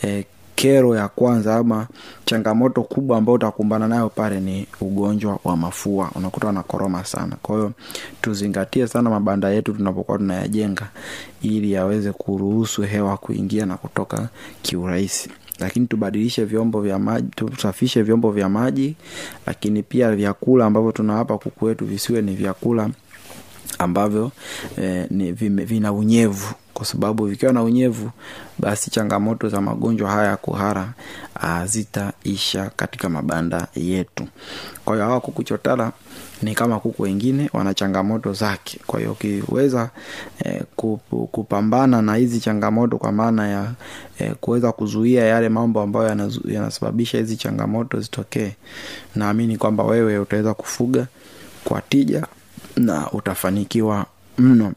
eh, 0.02 0.24
kero 0.56 0.96
ya 0.96 1.08
kwanza 1.08 1.56
ama 1.56 1.86
changamoto 2.24 2.82
kubwa 2.82 3.18
ambayo 3.18 3.34
utakumbana 3.36 3.88
nayo 3.88 4.08
pale 4.08 4.40
ni 4.40 4.66
ugonjwa 4.80 5.38
wa 5.44 5.56
mafua. 5.56 6.10
Unakuta 6.14 6.46
wanakoroma 6.46 7.04
sana. 7.04 7.36
Kwa 7.42 7.56
hiyo 7.56 7.72
tuzingatie 8.20 8.86
sana 8.86 9.10
mabanda 9.10 9.50
yetu 9.50 9.72
tunapokuwa 9.72 10.18
tunayajenga 10.18 10.88
ili 11.42 11.72
yaweze 11.72 12.12
kuruhusu 12.12 12.82
hewa 12.82 13.16
kuingia 13.16 13.66
na 13.66 13.76
kutoka 13.76 14.28
kiurahisi. 14.62 15.30
Lakini 15.58 15.86
tubadilishe 15.86 16.44
vyombo 16.44 16.80
vya 16.80 16.98
maji 16.98 17.28
tusafishe 17.36 18.02
vyombo 18.02 18.30
vya 18.30 18.48
maji 18.48 18.96
lakini 19.46 19.82
pia 19.82 20.12
vyakula 20.12 20.66
ambavyo 20.66 20.92
tunawapa 20.92 21.38
kuku 21.38 21.64
wetu 21.64 21.84
visiwe 21.86 22.22
ni 22.22 22.34
vyakula 22.36 22.90
ambavyo 23.78 24.30
eh, 24.78 25.06
ni, 25.10 25.32
vime, 25.32 25.64
vina 25.64 25.92
unyevu 25.92 26.54
kwa 26.76 26.86
sababu 26.86 27.26
vikiwa 27.26 27.52
na 27.52 27.62
unyevu 27.62 28.10
basi 28.58 28.90
changamoto 28.90 29.48
za 29.48 29.60
magonjwa 29.60 30.10
haya 30.10 30.28
ya 30.30 30.36
kuhara 30.36 30.92
zitaisha 31.64 32.70
katika 32.76 33.08
mabanda 33.08 33.66
yetu. 33.74 34.28
Kwa 34.84 34.94
hiyo 34.94 35.06
hawa 35.06 35.20
kuku 35.20 35.42
chotara 35.42 35.92
ni 36.42 36.54
kama 36.54 36.80
kuku 36.80 37.02
wengine 37.02 37.50
wana 37.52 37.74
changamoto 37.74 38.32
zake. 38.32 38.80
Kwa 38.86 38.98
hiyo 38.98 39.12
ukiweza 39.12 39.90
eh, 40.44 40.62
kupambana 41.32 42.02
na 42.02 42.14
hizi 42.14 42.40
changamoto 42.40 42.98
kwa 42.98 43.12
maana 43.12 43.48
ya 43.48 43.72
eh, 44.18 44.34
kuweza 44.40 44.72
kuzuia 44.72 45.24
yale 45.24 45.48
mambo 45.48 45.80
ambayo 45.82 46.08
yanasababisha 46.44 47.18
hizi 47.18 47.36
changamoto 47.36 48.00
zitokee 48.00 48.52
naamini 49.14 49.56
kwamba 49.56 49.84
wewe 49.84 50.18
utaweza 50.18 50.54
kufuga 50.54 51.06
kwa 51.64 51.80
tija 51.82 52.26
na 52.76 53.10
utafanikiwa 53.12 54.06
mno 54.38 54.72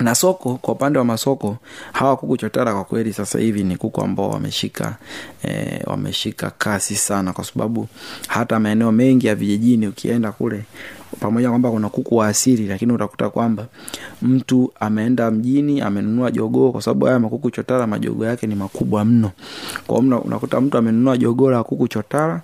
na 0.00 0.14
soko 0.14 0.54
kwa 0.56 0.74
upande 0.74 0.98
wa 0.98 1.04
masoko 1.04 1.56
hawa 1.92 2.16
kuku 2.16 2.36
chotara 2.36 2.72
kwa 2.72 2.84
kweli 2.84 3.12
sasa 3.12 3.38
hivi 3.38 3.64
ni 3.64 3.76
kuku 3.76 4.00
ambao 4.00 4.30
wameshika 4.30 4.96
e, 5.44 5.80
wameshika 5.86 6.50
kasi 6.50 6.96
sana 6.96 7.32
kwa 7.32 7.44
sababu 7.44 7.88
hata 8.28 8.60
maeneo 8.60 8.92
mengi 8.92 9.26
ya 9.26 9.34
vijijini 9.34 9.86
ukienda 9.86 10.32
kule 10.32 10.64
pamoja 11.20 11.48
kwamba 11.48 11.70
kuna 11.70 11.88
kuku 11.88 12.16
wa 12.16 12.28
asili 12.28 12.66
lakini 12.66 12.92
utakuta 12.92 13.30
kwamba 13.30 13.66
mtu 14.22 14.72
ameenda 14.80 15.30
mjini 15.30 15.80
amenunua 15.80 16.30
jogoo 16.30 16.72
kwa 16.72 16.82
sababu 16.82 17.06
haya 17.06 17.18
makuku 17.18 17.50
chotara 17.50 17.86
majogoo 17.86 18.24
yake 18.24 18.46
ni 18.46 18.54
makubwa 18.54 19.04
mno. 19.04 19.30
Kwa 19.86 20.02
mna, 20.02 20.20
unakuta 20.20 20.60
mtu 20.60 20.78
amenunua 20.78 21.16
jogoo 21.16 21.50
la 21.50 21.64
kuku 21.64 21.88
chotara 21.88 22.40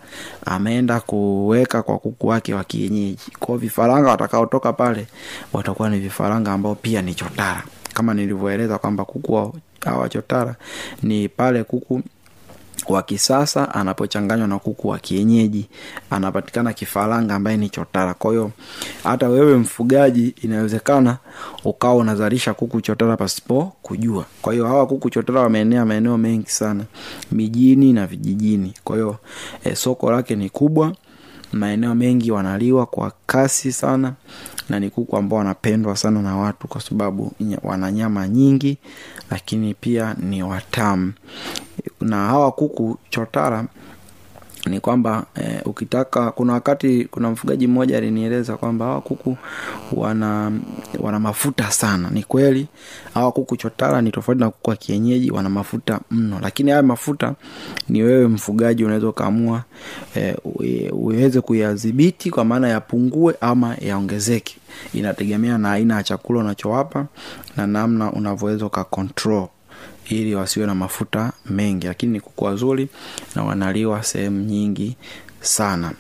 ameenda 0.47 1.01
kuweka 1.01 1.83
kwa 1.83 1.99
kuku 1.99 2.27
wake 2.27 2.55
wa 2.55 2.65
kienyeji. 2.65 3.19
Kwao 3.41 3.59
vifaranga 3.59 4.11
watakaotoka 4.11 4.73
pale 4.73 5.07
watakuwa 5.53 5.91
ni 5.91 5.99
vifaranga 5.99 6.53
ambao 6.53 6.75
pia 6.75 7.03
ni 7.03 7.15
chotara. 7.15 7.63
Kama 7.95 8.15
nilivyoeleza 8.15 8.79
kwamba 8.79 9.05
kuku 9.05 9.35
wa- 9.35 9.53
hawa 9.85 10.09
chotara 10.09 10.55
ni 11.03 11.29
pale 11.29 11.65
kuku 11.65 12.03
wa 12.89 13.03
kisasa 13.03 13.75
anapochanganywa 13.75 14.47
na 14.49 14.59
kuku 14.59 14.89
wa 14.89 14.99
kienyeji 14.99 15.69
anapatikana 16.11 16.73
kifaranga 16.73 17.35
ambaye 17.35 17.57
ni 17.57 17.69
chotara. 17.69 18.15
Kwa 18.15 18.31
hiyo 18.31 18.51
hata 19.05 19.29
wewe 19.29 19.57
mfugaji 19.57 20.35
inawezekana 20.43 21.19
ukawa 21.65 21.95
unazalisha 21.95 22.55
kuku 22.55 22.81
chotara 22.81 23.17
pasipo 23.17 23.73
kujua. 23.83 24.25
Kwa 24.43 24.53
hiyo 24.53 24.67
hawa 24.67 24.87
kuku 24.87 25.11
chotara 25.11 25.41
wameenea 25.41 25.85
maeneo 25.87 26.19
mengi 26.19 26.51
sana 26.51 26.85
mijini 27.33 27.93
na 27.93 28.07
vijijini. 28.07 28.75
Kwa 28.85 28.97
hiyo 28.97 29.17
e, 29.65 29.75
soko 29.75 30.11
lake 30.11 30.37
ni 30.37 30.51
kubwa 30.51 30.93
maeneo 31.53 31.95
mengi 31.95 32.31
wanaliwa 32.31 32.87
kwa 32.87 33.13
kasi 33.27 33.73
sana 33.73 34.13
na 34.69 34.81
ni 34.81 34.91
kuku 34.91 35.17
ambao 35.17 35.39
wanapendwa 35.39 35.97
sana 35.97 36.23
na 36.23 36.37
watu 36.37 36.69
kwa 36.69 36.81
sababu 36.81 37.33
wana 37.63 37.93
nyama 37.93 38.29
nyingi 38.29 38.79
lakini 39.31 39.75
pia 39.75 40.15
ni 40.21 40.43
watamu 40.43 41.13
na 42.01 42.17
hawa 42.27 42.53
kuku 42.53 42.99
chotara 43.11 43.65
ni 44.67 44.81
kwamba 44.81 45.27
e, 45.43 45.61
ukitaka 45.65 46.31
kuna 46.31 46.53
wakati 46.53 47.05
kuna 47.11 47.31
mfugaji 47.31 47.67
mmoja 47.67 47.97
alinieleza 47.99 48.57
kwamba 48.57 48.85
hawa 48.85 49.01
kuku 49.01 49.37
wana 49.93 50.53
wana 50.99 51.21
mafuta 51.21 51.71
sana. 51.71 52.11
Ni 52.11 52.23
kweli 52.23 52.67
hawa 53.15 53.33
kuku 53.33 53.57
chotara 53.57 54.03
ni 54.03 54.11
tofauti 54.11 54.41
na 54.41 54.51
kuku 54.51 54.71
wa 54.71 54.77
kienyeji 54.77 55.31
wana 55.31 55.49
mafuta 55.51 56.01
mno. 56.11 56.39
Lakini 56.43 56.71
haya 56.71 56.83
mafuta 56.83 57.35
ni 57.89 58.03
wewe 58.03 58.29
mfugaji 58.29 58.85
unaweza 58.85 59.09
ukaamua 59.09 59.63
e, 60.17 60.37
uweze 60.93 61.41
kuyadhibiti 61.41 62.31
kwa 62.31 62.45
maana 62.45 62.69
yapungue 62.69 63.35
ama 63.41 63.77
yaongezeke. 63.81 64.57
Inategemea 64.95 65.59
na 65.59 65.73
aina 65.73 65.95
ya 65.97 66.03
chakula 66.03 66.41
unachowapa 66.41 67.07
na 67.57 67.67
namna 67.67 68.13
unavyoweza 68.13 68.67
ukacontrol 68.67 69.47
ili 70.11 70.35
wasiwe 70.35 70.67
na 70.67 70.75
mafuta 70.75 71.33
mengi 71.47 71.87
lakini 71.87 72.13
ni 72.13 72.21
kuku 72.21 72.45
wazuri 72.45 72.89
na 73.37 73.45
wanaliwa 73.45 74.03
sehemu 74.03 74.45
nyingi 74.45 74.97
sana. 75.41 75.93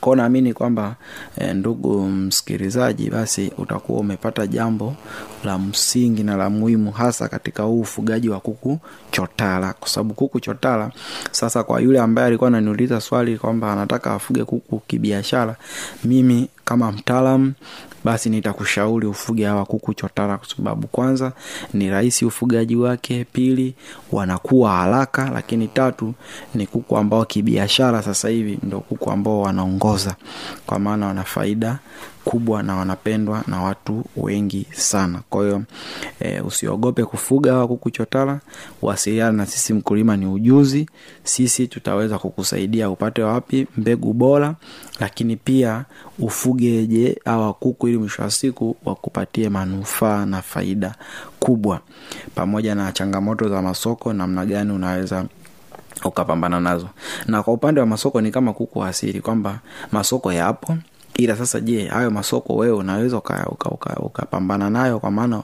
Kwao 0.00 0.16
naamini 0.16 0.54
kwamba 0.54 0.94
e, 1.38 1.54
ndugu 1.54 2.02
msikilizaji 2.08 3.10
basi 3.10 3.52
utakuwa 3.58 4.00
umepata 4.00 4.46
jambo 4.46 4.96
la 5.44 5.58
msingi 5.58 6.22
na 6.22 6.36
la 6.36 6.50
muhimu 6.50 6.90
hasa 6.92 7.28
katika 7.28 7.62
huu 7.62 7.80
ufugaji 7.80 8.28
wa 8.28 8.40
kuku 8.40 8.78
chotara. 9.10 9.72
Kwa 9.72 9.88
sababu 9.88 10.14
kuku 10.14 10.40
chotara 10.40 10.90
sasa 11.30 11.62
kwa 11.62 11.80
yule 11.80 12.00
ambaye 12.00 12.26
alikuwa 12.28 12.48
ananiuliza 12.48 13.00
swali 13.00 13.38
kwamba 13.38 13.72
anataka 13.72 14.14
afuge 14.14 14.44
kuku 14.44 14.78
kibiashara 14.78 15.56
mimi 16.04 16.48
kama 16.64 16.92
mtaalam 16.92 17.52
basi 18.04 18.30
nitakushauri 18.30 19.06
ufuge 19.06 19.46
hawa 19.46 19.64
kuku 19.66 19.94
chotara 19.94 20.38
kwa 20.38 20.48
sababu 20.56 20.86
kwanza 20.86 21.32
ni 21.74 21.90
rahisi 21.90 22.24
ufugaji 22.24 22.76
wake 22.76 23.24
pili 23.32 23.74
wanakuwa 24.12 24.70
haraka 24.72 25.30
lakini 25.34 25.68
tatu 25.68 26.14
ni 26.54 26.66
kuku 26.66 26.96
ambao 26.96 27.24
kibiashara 27.24 28.02
sasa 28.02 28.28
hivi 28.28 28.58
ndo 28.62 28.80
kuku 28.80 29.10
ambao 29.10 29.40
wanaongoza. 29.40 30.14
Kwa 30.66 30.78
maana 30.78 31.06
wana 31.06 31.24
faida 31.24 31.78
kubwa 32.30 32.62
na 32.62 32.76
wanapendwa 32.76 33.42
na 33.46 33.62
watu 33.62 34.04
wengi 34.16 34.66
sana. 34.72 35.20
Kwa 35.30 35.44
hiyo 35.44 35.62
e, 36.20 36.40
usiogope 36.40 37.04
kufuga 37.04 37.52
hawa 37.52 37.68
kuku 37.68 37.90
chotara 37.90 38.40
wasiliana 38.82 39.32
na 39.32 39.46
sisi 39.46 39.72
mkulima 39.74 40.16
ni 40.16 40.26
ujuzi. 40.26 40.88
Sisi 41.24 41.66
tutaweza 41.68 42.18
kukusaidia 42.18 42.90
upate 42.90 43.22
wapi 43.22 43.66
mbegu 43.76 44.12
bora. 44.12 44.54
Lakini 45.00 45.36
pia 45.36 45.84
ufugeje 46.18 47.20
hawa 47.24 47.52
kuku 47.54 47.88
ili 47.88 47.98
mwisho 47.98 48.22
wa 48.22 48.30
siku 48.30 48.76
wakupatie 48.84 49.48
manufaa 49.48 50.26
na 50.26 50.42
faida 50.42 50.94
kubwa. 51.40 51.80
Pamoja 52.34 52.74
na 52.74 52.92
changamoto 52.92 53.48
za 53.48 53.62
masoko 53.62 54.12
namna 54.12 54.46
gani 54.46 54.72
unaweza 54.72 55.24
ukapambana 56.04 56.60
nazo. 56.60 56.88
Na 57.26 57.42
kwa 57.42 57.52
upande 57.54 57.80
wa 57.80 57.86
masoko 57.86 58.20
ni 58.20 58.30
kama 58.30 58.52
kuku 58.52 58.78
wa 58.78 58.88
asili 58.88 59.20
kwamba 59.20 59.58
masoko 59.92 60.32
yapo 60.32 60.76
ila 61.22 61.36
sasa 61.36 61.60
je 61.60 61.86
hayo 61.88 62.10
masoko 62.10 62.56
wewe 62.56 62.72
unaweza 62.76 63.16
ukapambana 63.16 63.46
uka, 63.50 63.96
uka, 64.00 64.26
uka 64.36 64.70
nayo 64.70 65.00
kwa 65.00 65.10
maana 65.10 65.42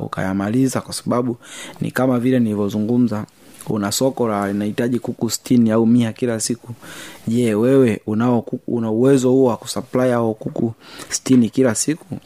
ukayamaliza 0.00 0.78
uka, 0.78 0.80
uka 0.80 0.86
kwa 0.86 0.94
sababu 0.94 1.36
ni 1.80 1.90
kama 1.90 2.18
vile 2.20 2.38
nilivyozungumza 2.38 3.24
una 3.68 3.92
soko 3.92 4.28
la 4.28 4.48
linahitaji 4.48 4.98
kuku 4.98 5.30
stini 5.30 5.70
au 5.70 5.86
mia 5.86 6.12
kila 6.12 6.40
siku. 6.40 6.72
Je 7.28 7.54
wewe 7.54 8.00
unao 8.06 8.44
una 8.66 8.90
uwezo 8.90 9.30
huo 9.30 9.48
wa 9.48 9.56
kusupply 9.56 10.12
au 10.12 10.34
kuku 10.34 10.74
stini 11.08 11.50
kila 11.50 11.74
siku? 11.74 12.18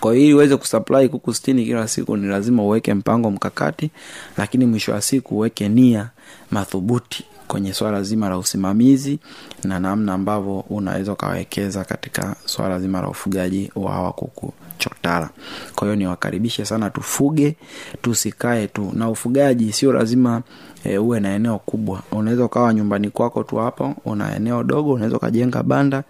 Kwa 0.00 0.14
hiyo 0.14 0.24
ili 0.24 0.34
uweze 0.34 0.56
kusupply 0.56 1.08
kuku 1.08 1.34
stini 1.34 1.64
kila 1.64 1.88
siku 1.88 2.16
ni 2.16 2.26
lazima 2.28 2.62
uweke 2.62 2.94
mpango 2.94 3.30
mkakati 3.30 3.90
lakini 4.36 4.66
mwisho 4.66 4.92
wa 4.92 5.00
siku 5.00 5.36
uweke 5.36 5.68
nia 5.68 6.10
madhubuti 6.50 7.24
kwenye 7.48 7.72
swala 7.74 8.02
zima 8.02 8.28
la 8.28 8.38
usimamizi 8.38 9.18
na 9.64 9.78
namna 9.80 10.14
ambavyo 10.14 10.60
unaweza 10.60 11.12
ukawekeza 11.12 11.84
katika 11.84 12.36
swala 12.44 12.80
zima 12.80 13.00
la 13.00 13.08
ufugaji 13.08 13.70
wa 13.76 13.92
hawa 13.92 14.12
kuku 14.12 14.52
chotara. 14.78 15.30
Kwa 15.74 15.86
hiyo 15.86 15.96
niwakaribishe 15.96 16.64
sana 16.64 16.90
tufuge 16.90 17.56
tusikae 18.02 18.66
tu. 18.66 18.90
Na 18.94 19.10
ufugaji 19.10 19.72
sio 19.72 19.92
lazima 19.92 20.42
e, 20.84 20.98
uwe 20.98 21.20
na 21.20 21.34
eneo 21.34 21.58
kubwa. 21.58 22.02
Unaweza 22.12 22.44
ukawa 22.44 22.74
nyumbani 22.74 23.10
kwako 23.10 23.42
tu 23.42 23.56
hapo 23.56 23.94
una 24.04 24.36
eneo 24.36 24.64
dogo 24.64 24.92
unaweza 24.92 25.16
ukajenga 25.16 25.62
banda 25.62 26.04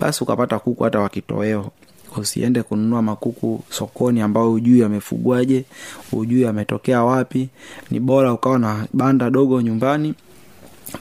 basi 0.00 0.24
ukapata 0.24 0.58
kuku 0.58 0.84
hata 0.84 0.98
wakitoweo 1.00 1.70
usiende 2.16 2.62
kununua 2.62 3.02
makuku 3.02 3.64
sokoni 3.70 4.20
ambao 4.20 4.50
hujui 4.50 4.84
amefugwaje 4.84 5.64
hujui 6.10 6.46
ametokea 6.46 7.02
wapi. 7.02 7.48
Ni 7.90 8.00
bora 8.00 8.32
ukawa 8.32 8.58
na 8.58 8.86
banda 8.92 9.30
dogo 9.30 9.60
nyumbani 9.62 10.14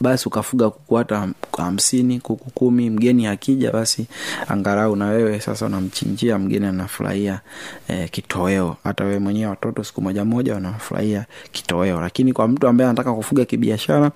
basi 0.01 0.27
ukafuga 0.27 0.69
kuku 0.69 0.95
hata 0.95 1.29
hamsini 1.57 2.19
kuku 2.19 2.49
kumi 2.51 2.89
mgeni 2.89 3.27
akija 3.27 3.71
basi 3.71 4.05
angalau 4.47 4.95
na 4.95 5.05
wewe 5.05 5.39
sasa 5.39 5.65
unamchinjia 5.65 6.39
mgeni 6.39 6.65
anafurahia 6.65 7.39
eh, 7.87 8.09
kitoweo. 8.11 8.77
Hata 8.83 9.03
wewe 9.03 9.19
mwenyewe 9.19 9.49
watoto 9.49 9.83
siku 9.83 10.01
moja 10.01 10.25
moja 10.25 10.53
wanafurahia 10.53 11.25
kitoweo. 11.51 12.01
Lakini 12.01 12.33
kwa 12.33 12.47
mtu 12.47 12.67
ambaye 12.67 12.89
anataka 12.89 13.13
kufuga 13.13 13.45
kibiashara 13.45 14.11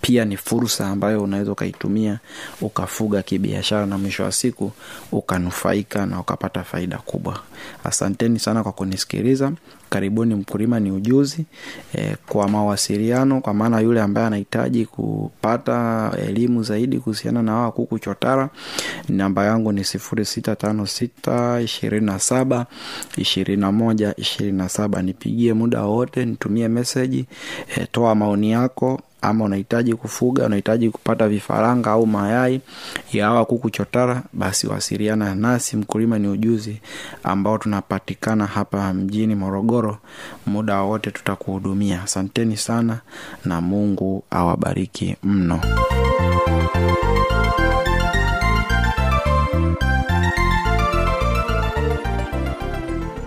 pia 0.00 0.24
ni 0.24 0.36
fursa 0.36 0.88
ambayo 0.88 1.22
unaweza 1.22 1.52
ukaitumia 1.52 2.18
ukafuga 2.60 3.22
kibiashara 3.22 3.86
na 3.86 3.98
mwisho 3.98 4.22
wa 4.22 4.32
siku 4.32 4.72
ukanufaika 5.12 6.06
na 6.06 6.20
ukapata 6.20 6.64
faida 6.64 6.98
kubwa. 6.98 7.40
Asanteni 7.84 8.38
sana 8.38 8.62
kwa 8.62 8.72
kunisikiliza 8.72 9.52
karibuni 9.92 10.34
mkulima 10.34 10.80
ni 10.80 10.90
ujuzi 10.90 11.44
e, 11.94 12.16
kwa 12.28 12.48
mawasiliano 12.48 13.40
kwa 13.40 13.54
maana 13.54 13.80
yule 13.80 14.00
ambaye 14.00 14.26
anahitaji 14.26 14.86
kupata 14.86 16.10
elimu 16.28 16.62
zaidi 16.62 16.98
kuhusiana 16.98 17.42
na 17.42 17.52
hawa 17.52 17.72
kuku 17.72 17.98
chotara 17.98 18.48
namba 19.08 19.44
yangu 19.44 19.72
ni 19.72 19.84
sifuri 19.84 20.24
sita 20.24 20.56
tano 20.56 20.86
sita 20.86 21.60
ishirini 21.60 22.06
na 22.06 22.18
saba 22.18 22.66
ishirini 23.16 23.60
na 23.60 23.72
moja 23.72 24.14
ishirini 24.16 24.58
na 24.58 24.68
saba. 24.68 25.02
Nipigie 25.02 25.52
muda 25.52 25.82
wowote 25.82 26.24
nitumie 26.24 26.68
meseji 26.68 27.26
e, 27.76 27.86
toa 27.92 28.14
maoni 28.14 28.50
yako 28.50 29.00
ama 29.22 29.44
unahitaji 29.44 29.94
kufuga 29.94 30.46
unahitaji 30.46 30.90
kupata 30.90 31.28
vifaranga 31.28 31.90
au 31.90 32.06
mayai 32.06 32.60
ya 33.12 33.26
hawa 33.26 33.44
kuku 33.44 33.70
chotara 33.70 34.22
basi 34.32 34.66
wasiliana 34.66 35.34
nasi. 35.34 35.76
Mkulima 35.76 36.18
ni 36.18 36.28
ujuzi 36.28 36.80
ambao 37.24 37.58
tunapatikana 37.58 38.46
hapa 38.46 38.94
mjini 38.94 39.34
morogoro. 39.34 39.98
Muda 40.46 40.80
wowote 40.82 41.10
tutakuhudumia. 41.10 42.02
Asanteni 42.02 42.56
sana 42.56 43.00
na 43.44 43.60
mungu 43.60 44.24
awabariki 44.30 45.16
mno 45.22 45.60